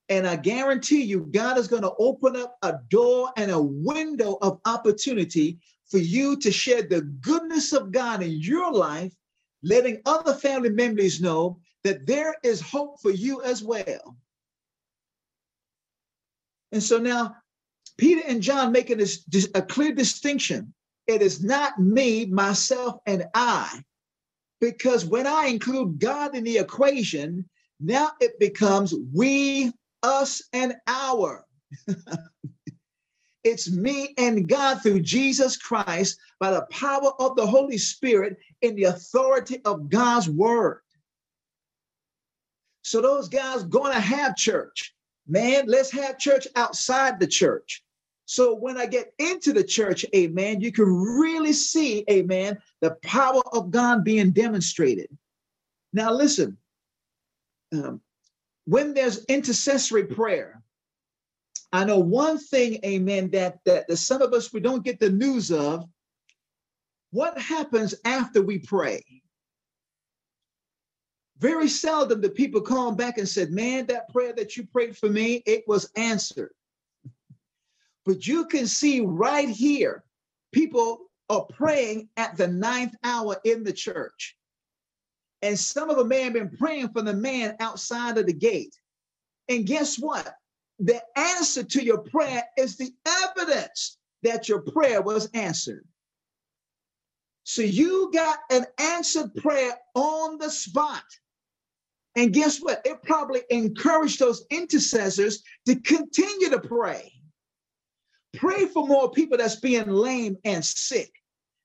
And 0.09 0.27
I 0.27 0.35
guarantee 0.35 1.03
you, 1.03 1.27
God 1.31 1.57
is 1.57 1.67
going 1.67 1.83
to 1.83 1.93
open 1.99 2.35
up 2.35 2.57
a 2.63 2.79
door 2.89 3.31
and 3.37 3.51
a 3.51 3.61
window 3.61 4.37
of 4.41 4.59
opportunity 4.65 5.59
for 5.87 5.99
you 5.99 6.35
to 6.37 6.51
share 6.51 6.81
the 6.81 7.01
goodness 7.01 7.73
of 7.73 7.91
God 7.91 8.23
in 8.23 8.31
your 8.31 8.71
life, 8.71 9.13
letting 9.61 10.01
other 10.05 10.33
family 10.33 10.69
members 10.69 11.21
know 11.21 11.59
that 11.83 12.05
there 12.05 12.35
is 12.43 12.61
hope 12.61 12.99
for 13.01 13.11
you 13.11 13.41
as 13.41 13.63
well. 13.63 14.17
And 16.71 16.83
so 16.83 16.97
now 16.97 17.35
Peter 17.97 18.21
and 18.25 18.41
John 18.41 18.71
making 18.71 18.97
this, 18.97 19.25
a 19.53 19.61
clear 19.61 19.93
distinction. 19.93 20.73
It 21.05 21.21
is 21.21 21.43
not 21.43 21.79
me, 21.79 22.25
myself, 22.25 22.99
and 23.05 23.25
I. 23.33 23.83
Because 24.61 25.05
when 25.05 25.27
I 25.27 25.47
include 25.47 25.99
God 25.99 26.35
in 26.35 26.43
the 26.43 26.57
equation, 26.57 27.49
now 27.79 28.11
it 28.21 28.39
becomes 28.39 28.93
we, 29.13 29.73
us, 30.03 30.41
and 30.53 30.75
our. 30.87 31.45
it's 33.43 33.69
me 33.69 34.13
and 34.17 34.47
God 34.47 34.81
through 34.81 35.01
Jesus 35.01 35.57
Christ 35.57 36.17
by 36.39 36.51
the 36.51 36.67
power 36.69 37.11
of 37.19 37.35
the 37.35 37.45
Holy 37.45 37.77
Spirit 37.77 38.37
in 38.61 38.75
the 38.75 38.85
authority 38.85 39.61
of 39.65 39.89
God's 39.89 40.29
word. 40.29 40.81
So 42.81 43.01
those 43.01 43.29
guys 43.29 43.63
to 43.93 43.99
have 43.99 44.35
church. 44.35 44.93
Man, 45.27 45.65
let's 45.67 45.91
have 45.91 46.17
church 46.17 46.47
outside 46.55 47.19
the 47.19 47.27
church. 47.27 47.83
So 48.25 48.55
when 48.55 48.77
I 48.77 48.85
get 48.85 49.13
into 49.17 49.53
the 49.53 49.63
church, 49.63 50.05
amen, 50.15 50.61
you 50.61 50.71
can 50.71 50.85
really 50.85 51.53
see, 51.53 52.03
amen, 52.09 52.59
the 52.81 52.91
power 53.01 53.41
of 53.53 53.71
God 53.71 54.03
being 54.03 54.31
demonstrated. 54.31 55.09
Now, 55.93 56.13
listen, 56.13 56.57
um, 57.73 58.01
when 58.65 58.93
there's 58.93 59.25
intercessory 59.25 60.05
prayer, 60.05 60.61
I 61.71 61.85
know 61.85 61.99
one 61.99 62.37
thing, 62.37 62.79
amen, 62.85 63.31
that, 63.31 63.59
that, 63.65 63.87
that 63.87 63.97
some 63.97 64.21
of 64.21 64.33
us 64.33 64.53
we 64.53 64.59
don't 64.59 64.83
get 64.83 64.99
the 64.99 65.09
news 65.09 65.51
of. 65.51 65.85
What 67.11 67.37
happens 67.39 67.95
after 68.05 68.41
we 68.41 68.59
pray? 68.59 69.03
Very 71.39 71.69
seldom 71.69 72.19
do 72.19 72.29
people 72.29 72.61
come 72.61 72.95
back 72.95 73.17
and 73.17 73.27
said, 73.27 73.51
Man, 73.51 73.85
that 73.87 74.09
prayer 74.09 74.33
that 74.33 74.57
you 74.57 74.65
prayed 74.65 74.97
for 74.97 75.09
me, 75.09 75.41
it 75.45 75.63
was 75.67 75.89
answered. 75.95 76.51
But 78.05 78.27
you 78.27 78.45
can 78.45 78.67
see 78.67 79.01
right 79.01 79.49
here, 79.49 80.03
people 80.51 81.05
are 81.29 81.45
praying 81.45 82.09
at 82.17 82.35
the 82.35 82.47
ninth 82.47 82.95
hour 83.03 83.37
in 83.45 83.63
the 83.63 83.71
church. 83.71 84.35
And 85.41 85.57
some 85.57 85.89
of 85.89 85.95
them 85.95 86.09
may 86.09 86.23
have 86.23 86.33
been 86.33 86.57
praying 86.57 86.89
for 86.89 87.01
the 87.01 87.13
man 87.13 87.55
outside 87.59 88.17
of 88.17 88.25
the 88.25 88.33
gate. 88.33 88.75
And 89.47 89.65
guess 89.65 89.97
what? 89.97 90.33
The 90.79 91.01
answer 91.15 91.63
to 91.63 91.83
your 91.83 91.99
prayer 91.99 92.43
is 92.57 92.75
the 92.75 92.91
evidence 93.05 93.97
that 94.23 94.49
your 94.49 94.61
prayer 94.61 95.01
was 95.01 95.29
answered. 95.33 95.85
So 97.43 97.61
you 97.61 98.11
got 98.13 98.39
an 98.49 98.65
answered 98.77 99.33
prayer 99.35 99.73
on 99.95 100.37
the 100.37 100.49
spot. 100.49 101.03
And 102.19 102.33
guess 102.33 102.57
what? 102.57 102.81
It 102.83 103.01
probably 103.01 103.43
encouraged 103.49 104.19
those 104.19 104.43
intercessors 104.49 105.41
to 105.65 105.75
continue 105.79 106.49
to 106.49 106.59
pray. 106.59 107.13
Pray 108.35 108.65
for 108.65 108.85
more 108.85 109.09
people 109.09 109.37
that's 109.37 109.55
being 109.55 109.87
lame 109.87 110.35
and 110.43 110.63
sick. 110.63 111.13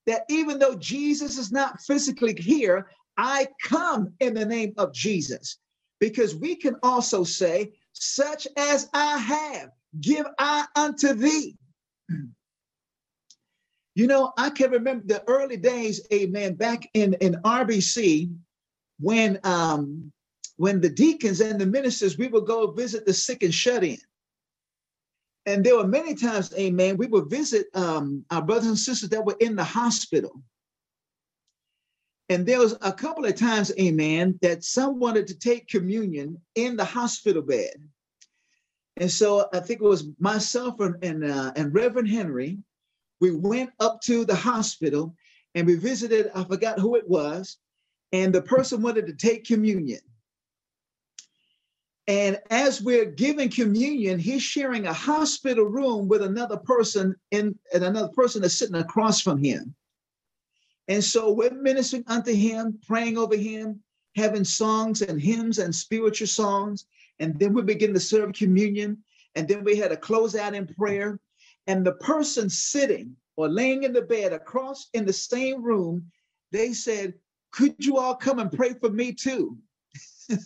That 0.07 0.23
even 0.29 0.61
though 0.61 0.77
Jesus 0.77 1.39
is 1.39 1.51
not 1.51 1.81
physically 1.81 2.37
here, 2.39 2.89
I 3.17 3.49
come 3.65 4.13
in 4.21 4.35
the 4.35 4.47
name 4.47 4.75
of 4.79 4.95
Jesus. 4.95 5.59
Because 5.99 6.37
we 6.37 6.55
can 6.55 6.77
also 6.85 7.25
say, 7.25 7.73
such 7.93 8.47
as 8.57 8.89
I 8.95 9.19
have, 9.19 9.71
give 10.01 10.27
I 10.39 10.67
unto 10.77 11.15
thee. 11.15 11.57
You 13.97 14.09
know, 14.09 14.33
I 14.37 14.51
can 14.51 14.73
remember 14.73 15.05
the 15.07 15.23
early 15.29 15.57
days, 15.57 16.05
amen, 16.13 16.55
back 16.55 16.89
in, 16.95 17.15
in 17.21 17.35
RBC, 17.45 18.35
when 18.99 19.39
um, 19.45 20.13
when 20.57 20.81
the 20.81 20.89
deacons 20.89 21.41
and 21.41 21.61
the 21.61 21.67
ministers, 21.67 22.17
we 22.17 22.29
would 22.29 22.47
go 22.47 22.71
visit 22.71 23.07
the 23.07 23.13
sick 23.13 23.43
and 23.43 23.55
shut 23.55 23.85
in. 23.85 23.99
And 25.47 25.65
there 25.65 25.77
were 25.77 25.87
many 25.87 26.15
times, 26.15 26.55
amen, 26.55 26.97
we 26.97 27.07
would 27.07 27.29
visit 27.29 27.67
um, 27.75 28.25
our 28.31 28.41
brothers 28.41 28.69
and 28.69 28.79
sisters 28.79 29.11
that 29.11 29.25
were 29.25 29.37
in 29.41 29.57
the 29.57 29.65
hospital. 29.65 30.43
And 32.31 32.47
there 32.47 32.61
was 32.61 32.77
a 32.81 32.93
couple 32.93 33.27
of 33.27 33.35
times, 33.35 33.71
amen, 33.79 34.39
that 34.41 34.65
some 34.65 34.99
wanted 34.99 35.27
to 35.27 35.39
take 35.39 35.69
communion 35.69 36.41
in 36.55 36.77
the 36.77 36.85
hospital 36.85 37.43
bed. 37.43 37.75
And 38.97 39.11
so 39.11 39.49
I 39.53 39.61
think 39.61 39.81
it 39.83 39.87
was 39.87 40.07
myself 40.19 40.81
and, 40.81 41.03
and, 41.05 41.25
uh, 41.25 41.53
and 41.57 41.75
Reverend 41.75 42.09
Henry. 42.09 42.59
We 43.21 43.33
went 43.33 43.71
up 43.81 44.01
to 44.03 44.25
the 44.25 44.35
hospital 44.35 45.15
and 45.55 45.67
we 45.67 45.75
visited, 45.77 46.31
I 46.35 46.45
forgot 46.45 46.79
who 46.79 46.97
it 46.97 47.09
was, 47.09 47.59
and 48.13 48.33
the 48.33 48.43
person 48.43 48.81
wanted 48.81 49.07
to 49.09 49.13
take 49.13 49.45
communion. 49.45 50.01
And 52.07 52.39
as 52.51 52.83
we're 52.83 53.07
giving 53.07 53.49
communion, 53.49 54.19
he's 54.19 54.43
sharing 54.43 54.87
a 54.87 54.93
hospital 54.93 55.65
room 55.65 56.07
with 56.07 56.23
another 56.23 56.59
person, 56.59 57.17
in, 57.31 57.59
and 57.73 57.85
another 57.85 58.09
person 58.09 58.45
is 58.45 58.59
sitting 58.59 58.77
across 58.77 59.21
from 59.21 59.43
him. 59.43 59.75
And 60.89 61.03
so 61.03 61.33
we're 61.33 61.51
ministering 61.51 62.05
unto 62.07 62.35
him, 62.35 62.79
praying 62.87 63.17
over 63.17 63.37
him, 63.37 63.83
having 64.17 64.45
songs 64.45 65.01
and 65.01 65.21
hymns 65.21 65.59
and 65.59 65.75
spiritual 65.75 66.27
songs. 66.27 66.85
And 67.21 67.39
then 67.39 67.55
we 67.55 67.63
begin 67.63 67.95
to 67.95 68.01
serve 68.01 68.35
communion. 68.35 69.03
And 69.35 69.49
then 69.49 69.65
we 69.65 69.77
had 69.77 69.93
a 69.93 69.97
close 69.97 70.37
out 70.37 70.55
in 70.55 70.67
prayer. 70.67 71.19
And 71.67 71.87
the 71.87 71.93
person 71.93 72.51
sitting 72.51 73.17
or 73.37 73.49
laying 73.49 73.85
in 73.85 73.95
the 73.95 74.03
bed 74.03 74.35
across 74.35 74.89
in 74.93 75.07
the 75.07 75.13
same 75.13 75.63
room, 75.63 76.11
they 76.53 76.75
said, 76.75 77.15
Could 77.51 77.77
you 77.79 77.97
all 77.97 78.15
come 78.15 78.39
and 78.39 78.53
pray 78.53 78.75
for 78.75 78.91
me 78.91 79.13
too? 79.13 79.57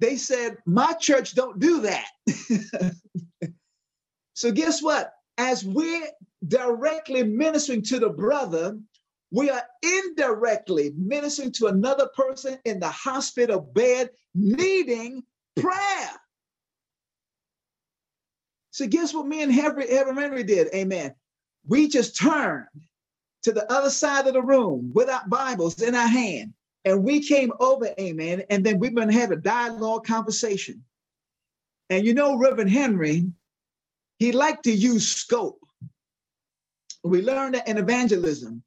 they 0.00 0.16
said, 0.16 0.58
my 0.66 0.92
church 0.94 1.34
don't 1.34 1.58
do 1.58 1.80
that. 1.82 2.06
so 4.34 4.50
guess 4.50 4.82
what? 4.82 5.12
As 5.38 5.64
we're 5.64 6.06
directly 6.46 7.22
ministering 7.22 7.82
to 7.82 7.98
the 7.98 8.10
brother, 8.10 8.78
we 9.30 9.50
are 9.50 9.62
indirectly 9.82 10.92
ministering 10.96 11.52
to 11.52 11.66
another 11.66 12.08
person 12.14 12.58
in 12.64 12.78
the 12.80 12.88
hospital 12.88 13.60
bed 13.60 14.10
needing 14.34 15.22
prayer. 15.56 16.10
So 18.70 18.86
guess 18.86 19.14
what 19.14 19.26
me 19.26 19.42
and 19.42 19.52
Henry, 19.52 19.88
Henry 19.88 20.42
did? 20.42 20.68
Amen. 20.74 21.14
We 21.66 21.88
just 21.88 22.16
turned 22.16 22.66
to 23.44 23.52
the 23.52 23.70
other 23.72 23.90
side 23.90 24.26
of 24.26 24.34
the 24.34 24.42
room 24.42 24.90
with 24.94 25.08
our 25.08 25.22
Bibles 25.28 25.80
in 25.80 25.94
our 25.94 26.08
hand 26.08 26.52
and 26.84 27.02
we 27.02 27.20
came 27.20 27.52
over, 27.60 27.88
amen, 27.98 28.42
and 28.50 28.64
then 28.64 28.78
we've 28.78 28.94
been 28.94 29.08
having 29.08 29.38
a 29.38 29.40
dialogue 29.40 30.06
conversation. 30.06 30.84
And 31.90 32.04
you 32.04 32.14
know, 32.14 32.36
Reverend 32.36 32.70
Henry, 32.70 33.26
he 34.18 34.32
liked 34.32 34.64
to 34.64 34.72
use 34.72 35.08
scope. 35.08 35.60
We 37.02 37.22
learned 37.22 37.54
that 37.54 37.68
in 37.68 37.78
evangelism. 37.78 38.62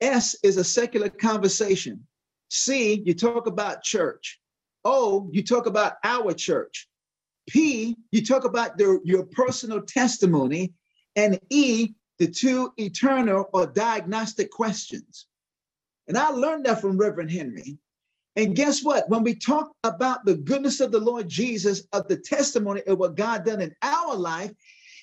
S 0.00 0.36
is 0.42 0.56
a 0.56 0.64
secular 0.64 1.08
conversation. 1.08 2.06
C, 2.48 3.02
you 3.04 3.14
talk 3.14 3.46
about 3.46 3.82
church. 3.82 4.40
O, 4.84 5.28
you 5.32 5.42
talk 5.42 5.66
about 5.66 5.94
our 6.02 6.32
church. 6.32 6.88
P, 7.48 7.96
you 8.10 8.24
talk 8.24 8.44
about 8.44 8.78
the, 8.78 9.00
your 9.04 9.24
personal 9.24 9.82
testimony. 9.82 10.72
And 11.16 11.38
E, 11.50 11.94
the 12.18 12.28
two 12.28 12.72
eternal 12.76 13.48
or 13.52 13.66
diagnostic 13.66 14.50
questions. 14.50 15.26
And 16.10 16.18
I 16.18 16.30
learned 16.30 16.66
that 16.66 16.80
from 16.80 16.98
Reverend 16.98 17.30
Henry. 17.30 17.78
And 18.34 18.56
guess 18.56 18.82
what? 18.82 19.08
When 19.08 19.22
we 19.22 19.36
talk 19.36 19.70
about 19.84 20.24
the 20.24 20.34
goodness 20.34 20.80
of 20.80 20.90
the 20.90 20.98
Lord 20.98 21.28
Jesus, 21.28 21.84
of 21.92 22.08
the 22.08 22.16
testimony 22.16 22.82
of 22.88 22.98
what 22.98 23.14
God 23.14 23.44
done 23.44 23.60
in 23.60 23.72
our 23.82 24.16
life, 24.16 24.50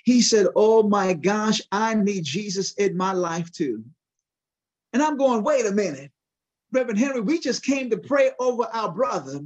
he 0.04 0.22
said, 0.22 0.48
Oh 0.54 0.84
my 0.84 1.14
gosh, 1.14 1.62
I 1.72 1.94
need 1.94 2.26
Jesus 2.26 2.74
in 2.74 2.98
my 2.98 3.14
life 3.14 3.50
too. 3.54 3.86
And 4.92 5.02
I'm 5.02 5.16
going, 5.16 5.44
wait 5.46 5.66
a 5.66 5.72
minute. 5.72 6.12
Reverend 6.74 7.00
Henry, 7.00 7.22
we 7.22 7.40
just 7.40 7.64
came 7.64 7.90
to 7.90 7.98
pray 7.98 8.32
over 8.38 8.64
our 8.74 8.92
brother. 8.92 9.40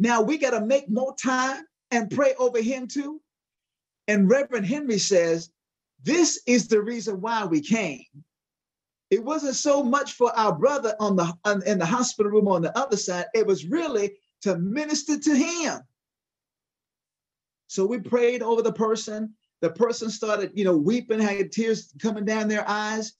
Now 0.00 0.22
we 0.22 0.38
got 0.38 0.50
to 0.50 0.66
make 0.66 0.90
more 0.90 1.14
time 1.14 1.62
and 1.92 2.10
pray 2.10 2.34
over 2.36 2.60
him 2.60 2.88
too. 2.88 3.20
And 4.08 4.28
Reverend 4.28 4.66
Henry 4.66 4.98
says, 4.98 5.50
This 6.02 6.42
is 6.48 6.66
the 6.66 6.82
reason 6.82 7.20
why 7.20 7.44
we 7.44 7.60
came. 7.60 8.06
It 9.10 9.24
wasn't 9.24 9.54
so 9.54 9.82
much 9.82 10.12
for 10.12 10.36
our 10.36 10.52
brother 10.52 10.94
on 10.98 11.16
the 11.16 11.32
on, 11.44 11.62
in 11.64 11.78
the 11.78 11.86
hospital 11.86 12.32
room 12.32 12.48
on 12.48 12.62
the 12.62 12.76
other 12.76 12.96
side. 12.96 13.26
It 13.34 13.46
was 13.46 13.66
really 13.66 14.14
to 14.42 14.58
minister 14.58 15.18
to 15.18 15.34
him. 15.34 15.80
So 17.68 17.86
we 17.86 17.98
prayed 17.98 18.42
over 18.42 18.62
the 18.62 18.72
person. 18.72 19.34
The 19.60 19.70
person 19.70 20.10
started, 20.10 20.52
you 20.54 20.64
know, 20.64 20.76
weeping, 20.76 21.18
had 21.18 21.52
tears 21.52 21.92
coming 22.00 22.24
down 22.24 22.48
their 22.48 22.68
eyes. 22.68 23.12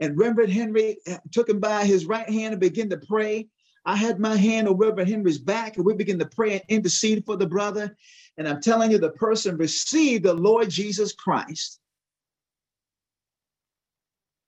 And 0.00 0.18
Reverend 0.18 0.52
Henry 0.52 0.98
took 1.30 1.48
him 1.48 1.60
by 1.60 1.84
his 1.84 2.06
right 2.06 2.28
hand 2.28 2.52
and 2.52 2.60
began 2.60 2.90
to 2.90 2.96
pray. 2.96 3.48
I 3.84 3.96
had 3.96 4.18
my 4.18 4.36
hand 4.36 4.66
on 4.66 4.76
Reverend 4.76 5.10
Henry's 5.10 5.38
back, 5.38 5.76
and 5.76 5.84
we 5.84 5.94
began 5.94 6.18
to 6.18 6.26
pray 6.26 6.52
and 6.54 6.62
intercede 6.68 7.24
for 7.24 7.36
the 7.36 7.46
brother. 7.46 7.96
And 8.38 8.48
I'm 8.48 8.60
telling 8.60 8.90
you, 8.90 8.98
the 8.98 9.10
person 9.10 9.56
received 9.56 10.24
the 10.24 10.34
Lord 10.34 10.70
Jesus 10.70 11.12
Christ. 11.12 11.80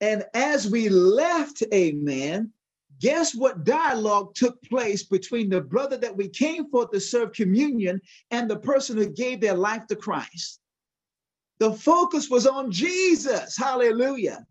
And 0.00 0.24
as 0.34 0.70
we 0.70 0.88
left, 0.88 1.62
amen, 1.72 2.52
guess 3.00 3.34
what 3.34 3.64
dialogue 3.64 4.34
took 4.34 4.60
place 4.62 5.02
between 5.02 5.48
the 5.48 5.60
brother 5.60 5.96
that 5.96 6.16
we 6.16 6.28
came 6.28 6.68
for 6.70 6.86
to 6.88 7.00
serve 7.00 7.32
communion 7.32 8.00
and 8.30 8.48
the 8.48 8.58
person 8.58 8.96
who 8.96 9.08
gave 9.08 9.40
their 9.40 9.54
life 9.54 9.86
to 9.86 9.96
Christ? 9.96 10.60
The 11.58 11.72
focus 11.72 12.28
was 12.28 12.46
on 12.46 12.70
Jesus. 12.70 13.56
Hallelujah. 13.56 14.46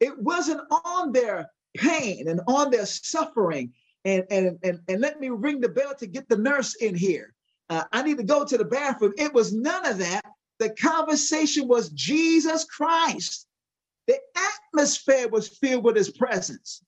It 0.00 0.16
wasn't 0.16 0.60
on 0.70 1.12
their 1.12 1.50
pain 1.76 2.28
and 2.28 2.40
on 2.46 2.70
their 2.70 2.86
suffering. 2.86 3.72
And, 4.04 4.24
and, 4.30 4.58
and, 4.62 4.80
and 4.88 5.00
let 5.00 5.18
me 5.18 5.28
ring 5.30 5.60
the 5.60 5.68
bell 5.68 5.94
to 5.96 6.06
get 6.06 6.28
the 6.28 6.36
nurse 6.36 6.76
in 6.76 6.94
here. 6.94 7.34
Uh, 7.68 7.84
I 7.92 8.02
need 8.02 8.18
to 8.18 8.24
go 8.24 8.44
to 8.44 8.56
the 8.56 8.64
bathroom. 8.64 9.12
It 9.18 9.34
was 9.34 9.52
none 9.52 9.84
of 9.84 9.98
that. 9.98 10.24
The 10.58 10.70
conversation 10.70 11.68
was 11.68 11.90
Jesus 11.90 12.64
Christ. 12.64 13.47
The 14.08 14.18
atmosphere 14.72 15.28
was 15.28 15.48
filled 15.48 15.84
with 15.84 15.94
his 15.94 16.10
presence. 16.10 16.82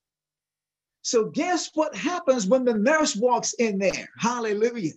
So, 1.03 1.27
guess 1.27 1.71
what 1.75 1.95
happens 1.95 2.47
when 2.47 2.65
the 2.65 2.75
nurse 2.75 3.15
walks 3.15 3.53
in 3.55 3.79
there? 3.79 4.09
Hallelujah. 4.19 4.95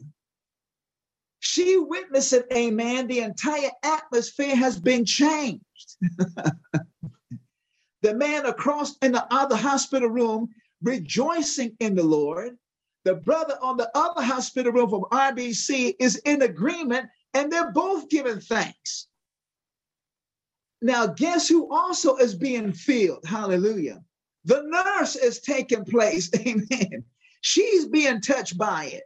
She 1.40 1.78
witnessed 1.78 2.32
it, 2.32 2.48
amen. 2.54 3.08
The 3.08 3.20
entire 3.20 3.72
atmosphere 3.84 4.56
has 4.56 4.80
been 4.80 5.04
changed. 5.06 5.98
the 8.02 8.16
man 8.16 8.46
across 8.46 8.98
in 9.00 9.12
the 9.12 9.28
other 9.34 9.58
hospital 9.58 10.10
room 10.10 10.50
rejoicing 10.82 11.76
in 11.82 11.96
the 11.96 12.04
Lord. 12.04 12.58
The 13.04 13.16
brother 13.16 13.58
on 13.62 13.76
the 13.76 13.92
other 13.94 14.22
hospital 14.22 14.72
room 14.72 14.90
from 14.90 15.04
RBC 15.12 15.96
is 16.00 16.16
in 16.24 16.42
agreement 16.42 17.10
and 17.34 17.52
they're 17.52 17.72
both 17.72 18.10
giving 18.10 18.40
thanks. 18.40 19.08
Now, 20.84 21.08
guess 21.08 21.48
who 21.48 21.74
also 21.74 22.18
is 22.18 22.36
being 22.36 22.74
filled? 22.74 23.24
Hallelujah. 23.26 24.04
The 24.44 24.64
nurse 24.66 25.16
is 25.16 25.40
taking 25.40 25.86
place. 25.86 26.30
Amen. 26.36 27.06
She's 27.40 27.86
being 27.86 28.20
touched 28.20 28.58
by 28.58 28.86
it. 28.88 29.04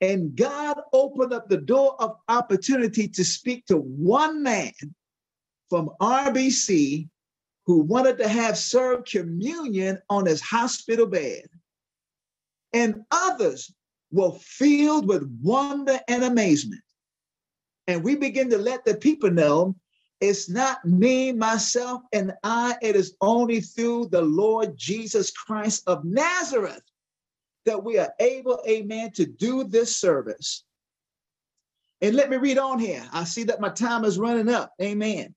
And 0.00 0.34
God 0.34 0.80
opened 0.94 1.34
up 1.34 1.50
the 1.50 1.58
door 1.58 2.00
of 2.00 2.16
opportunity 2.28 3.06
to 3.06 3.22
speak 3.22 3.66
to 3.66 3.76
one 3.76 4.42
man 4.42 4.72
from 5.68 5.90
RBC 6.00 7.06
who 7.66 7.80
wanted 7.80 8.16
to 8.18 8.28
have 8.28 8.56
served 8.56 9.10
communion 9.10 9.98
on 10.08 10.24
his 10.24 10.40
hospital 10.40 11.06
bed. 11.06 11.44
And 12.72 13.04
others 13.10 13.72
were 14.10 14.32
filled 14.40 15.06
with 15.06 15.38
wonder 15.42 16.00
and 16.08 16.24
amazement. 16.24 16.82
And 17.86 18.02
we 18.02 18.16
begin 18.16 18.48
to 18.50 18.58
let 18.58 18.86
the 18.86 18.94
people 18.94 19.30
know 19.30 19.76
it's 20.20 20.48
not 20.48 20.84
me, 20.84 21.32
myself, 21.32 22.02
and 22.12 22.32
I. 22.42 22.76
It 22.80 22.96
is 22.96 23.16
only 23.20 23.60
through 23.60 24.08
the 24.10 24.22
Lord 24.22 24.76
Jesus 24.76 25.30
Christ 25.30 25.82
of 25.86 26.04
Nazareth 26.04 26.82
that 27.66 27.82
we 27.82 27.98
are 27.98 28.12
able, 28.20 28.62
amen, 28.68 29.12
to 29.12 29.26
do 29.26 29.64
this 29.64 29.96
service. 29.96 30.64
And 32.00 32.14
let 32.14 32.30
me 32.30 32.36
read 32.36 32.58
on 32.58 32.78
here. 32.78 33.04
I 33.12 33.24
see 33.24 33.44
that 33.44 33.60
my 33.60 33.70
time 33.70 34.04
is 34.04 34.18
running 34.18 34.48
up. 34.48 34.72
Amen. 34.80 35.34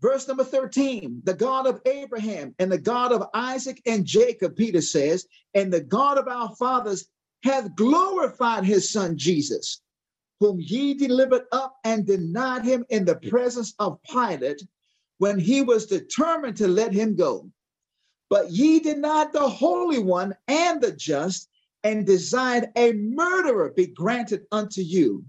Verse 0.00 0.28
number 0.28 0.44
13, 0.44 1.22
the 1.24 1.34
God 1.34 1.66
of 1.66 1.80
Abraham 1.84 2.54
and 2.58 2.70
the 2.70 2.78
God 2.78 3.12
of 3.12 3.28
Isaac 3.34 3.82
and 3.84 4.04
Jacob, 4.04 4.54
Peter 4.54 4.80
says, 4.80 5.26
and 5.54 5.72
the 5.72 5.80
God 5.80 6.18
of 6.18 6.28
our 6.28 6.54
fathers 6.56 7.06
hath 7.42 7.74
glorified 7.74 8.64
his 8.64 8.88
son 8.90 9.16
Jesus, 9.16 9.80
whom 10.40 10.60
ye 10.60 10.94
delivered 10.94 11.42
up 11.52 11.76
and 11.84 12.06
denied 12.06 12.64
him 12.64 12.84
in 12.90 13.04
the 13.04 13.16
presence 13.16 13.74
of 13.78 14.00
Pilate 14.02 14.62
when 15.18 15.38
he 15.38 15.62
was 15.62 15.86
determined 15.86 16.56
to 16.56 16.68
let 16.68 16.92
him 16.92 17.16
go. 17.16 17.50
But 18.30 18.50
ye 18.50 18.78
denied 18.78 19.32
the 19.32 19.48
Holy 19.48 19.98
One 19.98 20.34
and 20.46 20.80
the 20.80 20.92
just, 20.92 21.48
and 21.82 22.06
desired 22.06 22.70
a 22.76 22.92
murderer 22.92 23.70
be 23.70 23.86
granted 23.86 24.46
unto 24.52 24.80
you, 24.80 25.24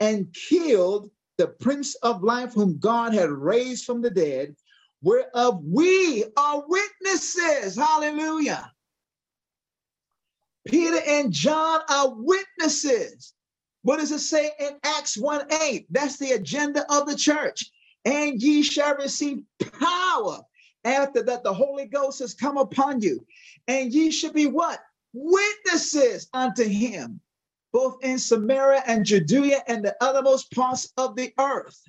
and 0.00 0.32
killed 0.34 1.10
the 1.36 1.48
Prince 1.48 1.94
of 1.96 2.22
Life, 2.22 2.52
whom 2.52 2.78
God 2.78 3.14
had 3.14 3.30
raised 3.30 3.84
from 3.84 4.02
the 4.02 4.10
dead, 4.10 4.54
whereof 5.02 5.62
we 5.64 6.24
are 6.36 6.64
witnesses. 6.66 7.76
Hallelujah. 7.76 8.72
Peter 10.66 11.00
and 11.06 11.32
John 11.32 11.80
are 11.88 12.12
witnesses. 12.14 13.34
What 13.88 14.00
does 14.00 14.12
it 14.12 14.18
say 14.18 14.50
in 14.60 14.76
Acts 14.84 15.16
1 15.16 15.50
8? 15.50 15.86
That's 15.88 16.18
the 16.18 16.32
agenda 16.32 16.84
of 16.92 17.08
the 17.08 17.16
church. 17.16 17.70
And 18.04 18.38
ye 18.38 18.62
shall 18.62 18.94
receive 18.96 19.44
power 19.80 20.40
after 20.84 21.22
that 21.22 21.42
the 21.42 21.54
Holy 21.54 21.86
Ghost 21.86 22.18
has 22.18 22.34
come 22.34 22.58
upon 22.58 23.00
you. 23.00 23.24
And 23.66 23.90
ye 23.90 24.10
should 24.10 24.34
be 24.34 24.46
what? 24.46 24.78
Witnesses 25.14 26.28
unto 26.34 26.64
him 26.64 27.22
both 27.72 27.96
in 28.04 28.18
Samaria 28.18 28.82
and 28.86 29.06
Judea 29.06 29.62
and 29.66 29.82
the 29.82 29.96
othermost 30.02 30.54
parts 30.54 30.92
of 30.98 31.16
the 31.16 31.32
earth. 31.40 31.80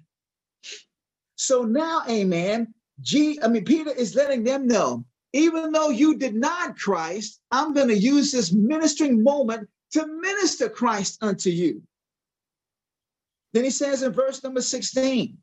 So 1.35 1.63
now, 1.63 2.03
amen, 2.07 2.73
G, 3.01 3.41
I 3.43 3.49
mean, 3.49 3.65
Peter 3.65 3.91
is 3.91 4.15
letting 4.15 4.45
them 4.45 4.67
know, 4.67 5.03
even 5.33 5.73
though 5.73 5.89
you 5.89 6.17
denied 6.17 6.77
Christ, 6.77 7.41
I'm 7.51 7.73
going 7.73 7.89
to 7.89 7.97
use 7.97 8.31
this 8.31 8.53
ministering 8.53 9.21
moment 9.21 9.67
to 9.91 10.07
minister 10.07 10.69
Christ 10.69 11.21
unto 11.21 11.49
you. 11.49 11.81
Then 13.53 13.63
he 13.63 13.71
says 13.71 14.03
in 14.03 14.11
verse 14.11 14.43
number 14.43 14.61
16, 14.61 15.37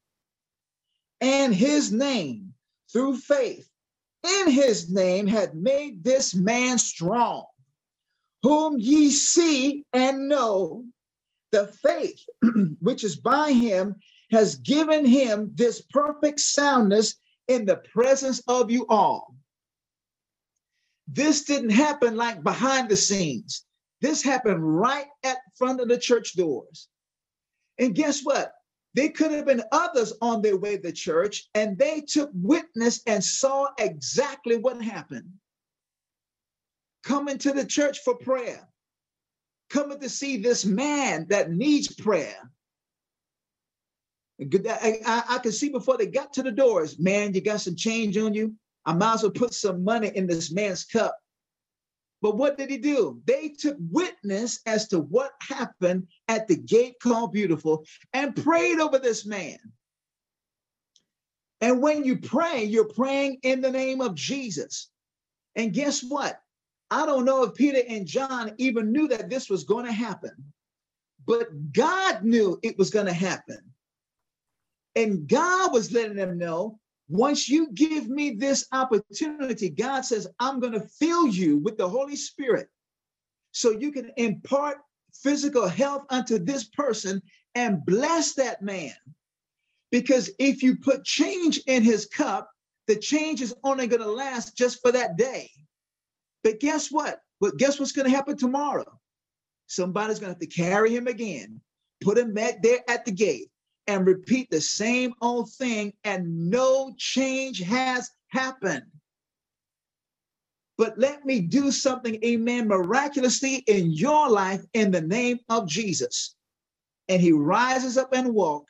and 1.20 1.54
his 1.54 1.92
name 1.92 2.54
through 2.92 3.16
faith 3.16 3.68
in 4.22 4.50
his 4.50 4.90
name 4.90 5.26
had 5.26 5.54
made 5.54 6.02
this 6.02 6.34
man 6.34 6.78
strong 6.78 7.46
whom 8.42 8.78
ye 8.78 9.11
see 9.11 9.84
and 9.92 10.28
know, 10.28 10.84
the 11.50 11.66
faith 11.66 12.20
which 12.80 13.02
is 13.02 13.16
by 13.16 13.50
him 13.52 13.96
has 14.30 14.57
given 14.57 15.04
him 15.04 15.50
this 15.54 15.82
perfect 15.90 16.40
soundness 16.40 17.16
in 17.48 17.64
the 17.64 17.76
presence 17.92 18.40
of 18.46 18.70
you 18.70 18.86
all. 18.88 19.34
This 21.09 21.44
didn't 21.44 21.70
happen 21.70 22.16
like 22.16 22.42
behind 22.42 22.88
the 22.88 22.96
scenes. 22.96 23.64
This 24.00 24.22
happened 24.22 24.62
right 24.78 25.07
at 25.24 25.38
front 25.57 25.80
of 25.80 25.88
the 25.88 25.98
church 25.98 26.34
doors. 26.36 26.88
And 27.79 27.95
guess 27.95 28.22
what? 28.22 28.53
There 28.95 29.11
could 29.11 29.31
have 29.33 29.47
been 29.47 29.62
others 29.72 30.14
on 30.22 30.41
their 30.41 30.57
way 30.57 30.79
to 30.79 30.93
church, 30.93 31.49
and 31.55 31.77
they 31.77 32.01
took 32.01 32.31
witness 32.35 33.03
and 33.07 33.22
saw 33.22 33.68
exactly 33.79 34.57
what 34.57 34.83
happened 34.83 35.29
coming 37.07 37.39
to 37.39 37.53
the 37.53 37.64
church 37.64 38.01
for 38.01 38.16
prayer, 38.16 38.68
coming 39.70 40.01
to 40.01 40.09
see 40.09 40.37
this 40.37 40.64
man 40.64 41.27
that 41.29 41.53
needs 41.53 41.95
prayer. 41.95 42.51
I, 44.41 45.01
I, 45.07 45.22
I 45.31 45.39
can 45.39 45.53
see 45.53 45.68
before 45.68 45.97
they 45.97 46.07
got 46.07 46.33
to 46.35 46.43
the 46.43 46.51
doors, 46.51 46.99
man, 46.99 47.33
you 47.33 47.41
got 47.41 47.61
some 47.61 47.77
change 47.77 48.18
on 48.18 48.35
you. 48.35 48.55
I 48.85 48.93
might 48.93 49.14
as 49.14 49.22
well 49.22 49.33
put 49.33 49.55
some 49.55 49.85
money 49.85 50.11
in 50.14 50.27
this 50.27 50.53
man's 50.53 50.85
cup. 50.85 51.16
But 52.23 52.37
what 52.37 52.57
did 52.57 52.71
he 52.71 52.79
do? 52.79 53.21
They 53.27 53.51
took 53.51 53.77
witness 53.91 54.61
as 54.67 54.89
to 54.89 55.01
what 55.01 55.33
happened 55.41 56.09
at 56.29 56.49
the 56.49 56.57
gate 56.57 56.97
called 57.03 57.33
Beautiful 57.33 57.85
and 58.12 58.35
prayed 58.35 58.81
over 58.81 58.99
this 58.99 59.27
man. 59.27 59.59
And 61.61 61.83
when 61.83 62.05
you 62.05 62.19
pray, 62.19 62.64
you're 62.64 62.89
praying 62.89 63.39
in 63.43 63.61
the 63.61 63.71
name 63.71 64.01
of 64.01 64.14
Jesus. 64.14 64.91
And 65.55 65.73
guess 65.73 66.03
what? 66.03 66.41
I 66.91 67.07
don't 67.07 67.25
know 67.25 67.45
if 67.45 67.55
Peter 67.55 67.83
and 67.89 68.07
John 68.07 68.53
even 68.59 68.93
knew 68.93 69.09
that 69.09 69.29
this 69.31 69.51
was 69.51 69.64
going 69.64 69.87
to 69.87 69.93
happen, 69.93 70.33
but 71.27 71.73
God 71.73 72.25
knew 72.25 72.59
it 72.62 72.79
was 72.79 72.91
going 72.91 73.07
to 73.07 73.12
happen. 73.12 73.59
And 74.95 75.29
God 75.29 75.73
was 75.73 75.93
letting 75.93 76.17
them 76.17 76.39
know 76.39 76.79
Once 77.09 77.48
you 77.48 77.70
give 77.72 78.09
me 78.09 78.30
this 78.30 78.66
opportunity, 78.72 79.68
God 79.68 80.02
says, 80.02 80.26
I'm 80.40 80.59
going 80.59 80.72
to 80.72 80.88
fill 80.98 81.28
you 81.28 81.59
with 81.59 81.78
the 81.78 81.88
Holy 81.88 82.16
Spirit 82.16 82.68
so 83.52 83.70
you 83.70 83.92
can 83.92 84.11
impart 84.16 84.78
physical 85.22 85.68
health 85.68 86.04
unto 86.11 86.38
this 86.38 86.64
person 86.64 87.22
and 87.54 87.84
bless 87.86 88.34
that 88.34 88.61
man. 88.61 88.94
Because 89.90 90.30
if 90.38 90.62
you 90.62 90.76
put 90.76 91.04
change 91.04 91.59
in 91.66 91.82
his 91.82 92.07
cup, 92.07 92.50
the 92.86 92.96
change 92.96 93.40
is 93.40 93.54
only 93.64 93.86
going 93.86 94.02
to 94.02 94.11
last 94.11 94.57
just 94.57 94.80
for 94.82 94.92
that 94.92 95.16
day. 95.16 95.50
But 96.42 96.61
guess 96.61 96.90
what? 96.90 97.20
But 97.40 97.57
guess 97.57 97.78
what's 97.78 97.92
going 97.92 98.11
to 98.11 98.16
happen 98.16 98.36
tomorrow? 98.36 99.00
Somebody's 99.68 100.18
going 100.18 100.34
to 100.34 100.38
have 100.38 100.40
to 100.40 100.62
carry 100.62 100.94
him 100.94 101.07
again, 101.07 101.61
put 102.02 102.18
him 102.18 102.34
back 102.34 102.62
there 102.62 102.80
at 102.88 103.04
the 103.04 103.11
gate, 103.12 103.50
and 103.87 104.07
repeat 104.07 104.51
the 104.51 104.61
same 104.61 105.14
old 105.20 105.51
thing, 105.53 105.93
and 106.05 106.51
no 106.51 106.95
change 106.97 107.61
has 107.62 108.11
happened. 108.28 108.84
But 110.78 110.99
let 110.99 111.24
me 111.24 111.41
do 111.41 111.70
something, 111.70 112.22
amen, 112.22 112.68
miraculously 112.68 113.57
in 113.66 113.93
your 113.93 114.28
life 114.28 114.62
in 114.74 114.91
the 114.91 115.01
name 115.01 115.39
of 115.49 115.66
Jesus. 115.66 116.34
And 117.09 117.20
he 117.20 117.32
rises 117.32 117.97
up 117.97 118.12
and 118.12 118.34
walk. 118.34 118.66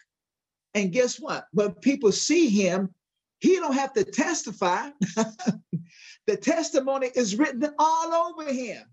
And 0.74 0.92
guess 0.92 1.18
what? 1.18 1.46
When 1.52 1.72
people 1.72 2.12
see 2.12 2.48
him, 2.48 2.94
he 3.40 3.56
don't 3.56 3.74
have 3.74 3.92
to 3.94 4.04
testify. 4.04 4.90
the 6.26 6.36
testimony 6.36 7.10
is 7.14 7.36
written 7.36 7.66
all 7.78 8.12
over 8.30 8.52
him. 8.52 8.84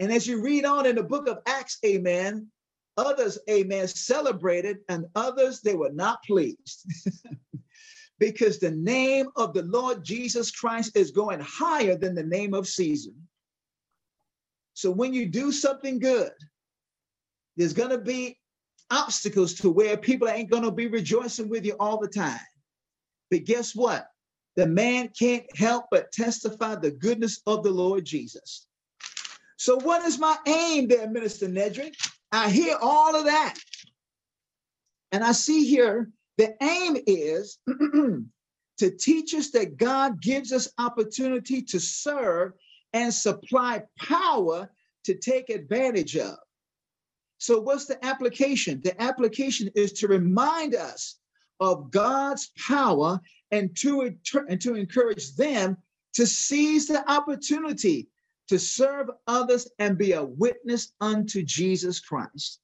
And 0.00 0.12
as 0.12 0.26
you 0.26 0.42
read 0.42 0.64
on 0.64 0.86
in 0.86 0.96
the 0.96 1.02
book 1.02 1.28
of 1.28 1.38
Acts, 1.46 1.78
amen, 1.86 2.48
others, 2.96 3.38
amen, 3.48 3.88
celebrated, 3.88 4.78
and 4.88 5.06
others, 5.14 5.60
they 5.60 5.74
were 5.74 5.92
not 5.92 6.22
pleased. 6.24 6.86
because 8.18 8.58
the 8.58 8.70
name 8.70 9.26
of 9.36 9.52
the 9.52 9.62
Lord 9.62 10.04
Jesus 10.04 10.50
Christ 10.50 10.96
is 10.96 11.10
going 11.10 11.40
higher 11.40 11.96
than 11.96 12.14
the 12.14 12.22
name 12.22 12.54
of 12.54 12.68
Caesar. 12.68 13.10
So 14.74 14.90
when 14.90 15.12
you 15.14 15.26
do 15.26 15.52
something 15.52 15.98
good, 15.98 16.32
there's 17.56 17.72
going 17.72 17.90
to 17.90 17.98
be 17.98 18.38
obstacles 18.90 19.54
to 19.54 19.70
where 19.70 19.96
people 19.96 20.28
ain't 20.28 20.50
going 20.50 20.62
to 20.62 20.70
be 20.70 20.86
rejoicing 20.86 21.48
with 21.48 21.64
you 21.64 21.74
all 21.78 21.98
the 21.98 22.08
time. 22.08 22.40
But 23.30 23.44
guess 23.44 23.74
what? 23.74 24.08
The 24.56 24.66
man 24.66 25.10
can't 25.18 25.44
help 25.56 25.86
but 25.90 26.12
testify 26.12 26.76
the 26.76 26.92
goodness 26.92 27.40
of 27.46 27.64
the 27.64 27.70
Lord 27.70 28.04
Jesus. 28.04 28.66
So, 29.56 29.78
what 29.80 30.04
is 30.04 30.18
my 30.18 30.36
aim 30.46 30.88
there, 30.88 31.08
Minister 31.08 31.48
Nedrick? 31.48 31.94
I 32.34 32.50
hear 32.50 32.76
all 32.80 33.14
of 33.14 33.26
that. 33.26 33.54
And 35.12 35.22
I 35.22 35.32
see 35.32 35.66
here 35.66 36.10
the 36.36 36.56
aim 36.60 36.96
is 37.06 37.58
to 37.68 38.90
teach 38.90 39.34
us 39.34 39.50
that 39.50 39.76
God 39.76 40.20
gives 40.20 40.52
us 40.52 40.72
opportunity 40.78 41.62
to 41.62 41.78
serve 41.78 42.52
and 42.92 43.14
supply 43.14 43.84
power 43.98 44.68
to 45.04 45.14
take 45.14 45.48
advantage 45.48 46.16
of. 46.16 46.36
So, 47.38 47.60
what's 47.60 47.84
the 47.84 48.04
application? 48.04 48.80
The 48.82 49.00
application 49.00 49.70
is 49.76 49.92
to 49.94 50.08
remind 50.08 50.74
us 50.74 51.16
of 51.60 51.90
God's 51.90 52.50
power 52.58 53.20
and 53.52 53.76
to, 53.76 54.12
and 54.48 54.60
to 54.60 54.74
encourage 54.74 55.36
them 55.36 55.76
to 56.14 56.26
seize 56.26 56.88
the 56.88 57.08
opportunity 57.10 58.08
to 58.48 58.58
serve 58.58 59.08
others 59.26 59.68
and 59.78 59.96
be 59.98 60.12
a 60.12 60.24
witness 60.24 60.92
unto 61.00 61.42
Jesus 61.42 62.00
Christ. 62.00 62.60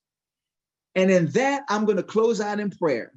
And 0.95 1.11
in 1.11 1.29
that, 1.31 1.63
I'm 1.69 1.85
going 1.85 1.97
to 1.97 2.03
close 2.03 2.41
out 2.41 2.61
in 2.61 2.71
prayer. 2.71 3.13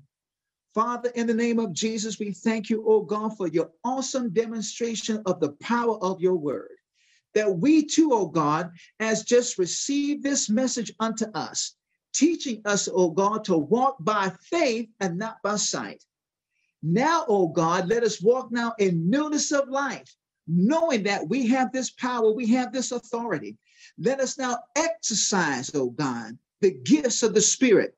Father, 0.74 1.10
in 1.16 1.28
the 1.28 1.34
name 1.34 1.60
of 1.60 1.74
Jesus, 1.74 2.20
we 2.20 2.32
thank 2.32 2.70
you, 2.70 2.84
oh 2.88 3.02
God, 3.02 3.38
for 3.38 3.48
your 3.48 3.70
awesome 3.84 4.32
demonstration 4.32 5.22
of 5.26 5.40
the 5.40 5.52
power 5.62 5.98
of 6.04 6.20
your 6.20 6.36
word. 6.36 6.72
That 7.36 7.58
we 7.58 7.86
too, 7.86 8.12
oh 8.14 8.28
God, 8.28 8.72
as 9.00 9.24
just 9.24 9.58
received 9.58 10.24
this 10.24 10.50
message 10.50 10.92
unto 11.00 11.26
us, 11.34 11.76
teaching 12.14 12.62
us, 12.66 12.88
oh 12.92 13.10
God, 13.10 13.44
to 13.46 13.58
walk 13.58 13.98
by 14.00 14.32
faith 14.50 14.90
and 15.00 15.18
not 15.18 15.38
by 15.44 15.58
sight. 15.58 16.04
Now, 16.82 17.26
oh 17.28 17.48
God, 17.48 17.88
let 17.88 18.04
us 18.04 18.22
walk 18.22 18.52
now 18.52 18.74
in 18.78 19.10
newness 19.10 19.52
of 19.52 19.70
life, 19.70 20.16
knowing 20.48 21.04
that 21.04 21.28
we 21.28 21.48
have 21.48 21.72
this 21.72 21.92
power, 21.92 22.32
we 22.32 22.48
have 22.48 22.72
this 22.72 22.92
authority. 22.92 23.58
Let 23.98 24.20
us 24.20 24.38
now 24.38 24.60
exercise, 24.76 25.72
oh 25.74 25.90
God, 25.92 26.38
the 26.62 26.72
gifts 26.72 27.24
of 27.24 27.34
the 27.34 27.42
Spirit, 27.42 27.96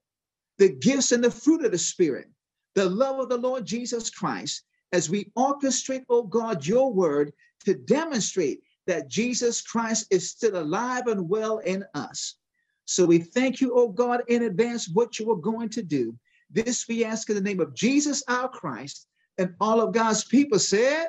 the 0.57 0.69
gifts 0.69 1.11
and 1.11 1.23
the 1.23 1.31
fruit 1.31 1.65
of 1.65 1.71
the 1.71 1.77
Spirit, 1.77 2.27
the 2.73 2.89
love 2.89 3.19
of 3.19 3.29
the 3.29 3.37
Lord 3.37 3.65
Jesus 3.65 4.09
Christ, 4.09 4.63
as 4.91 5.09
we 5.09 5.31
orchestrate, 5.37 6.05
oh 6.09 6.23
God, 6.23 6.65
your 6.65 6.93
word 6.93 7.33
to 7.65 7.73
demonstrate 7.73 8.61
that 8.87 9.07
Jesus 9.09 9.61
Christ 9.61 10.07
is 10.11 10.29
still 10.29 10.57
alive 10.57 11.07
and 11.07 11.27
well 11.27 11.57
in 11.59 11.83
us. 11.93 12.35
So 12.85 13.05
we 13.05 13.17
thank 13.19 13.61
you, 13.61 13.73
oh 13.73 13.89
God, 13.89 14.21
in 14.27 14.43
advance 14.43 14.87
what 14.87 15.17
you 15.17 15.31
are 15.31 15.37
going 15.37 15.69
to 15.69 15.81
do. 15.81 16.15
This 16.51 16.87
we 16.87 17.03
ask 17.03 17.29
in 17.29 17.35
the 17.35 17.41
name 17.41 17.59
of 17.59 17.73
Jesus 17.73 18.23
our 18.27 18.47
Christ. 18.47 19.07
And 19.37 19.53
all 19.59 19.81
of 19.81 19.93
God's 19.93 20.23
people 20.23 20.59
said, 20.59 21.07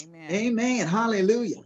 Amen. 0.00 0.46
Amen. 0.48 0.86
Hallelujah. 0.86 1.62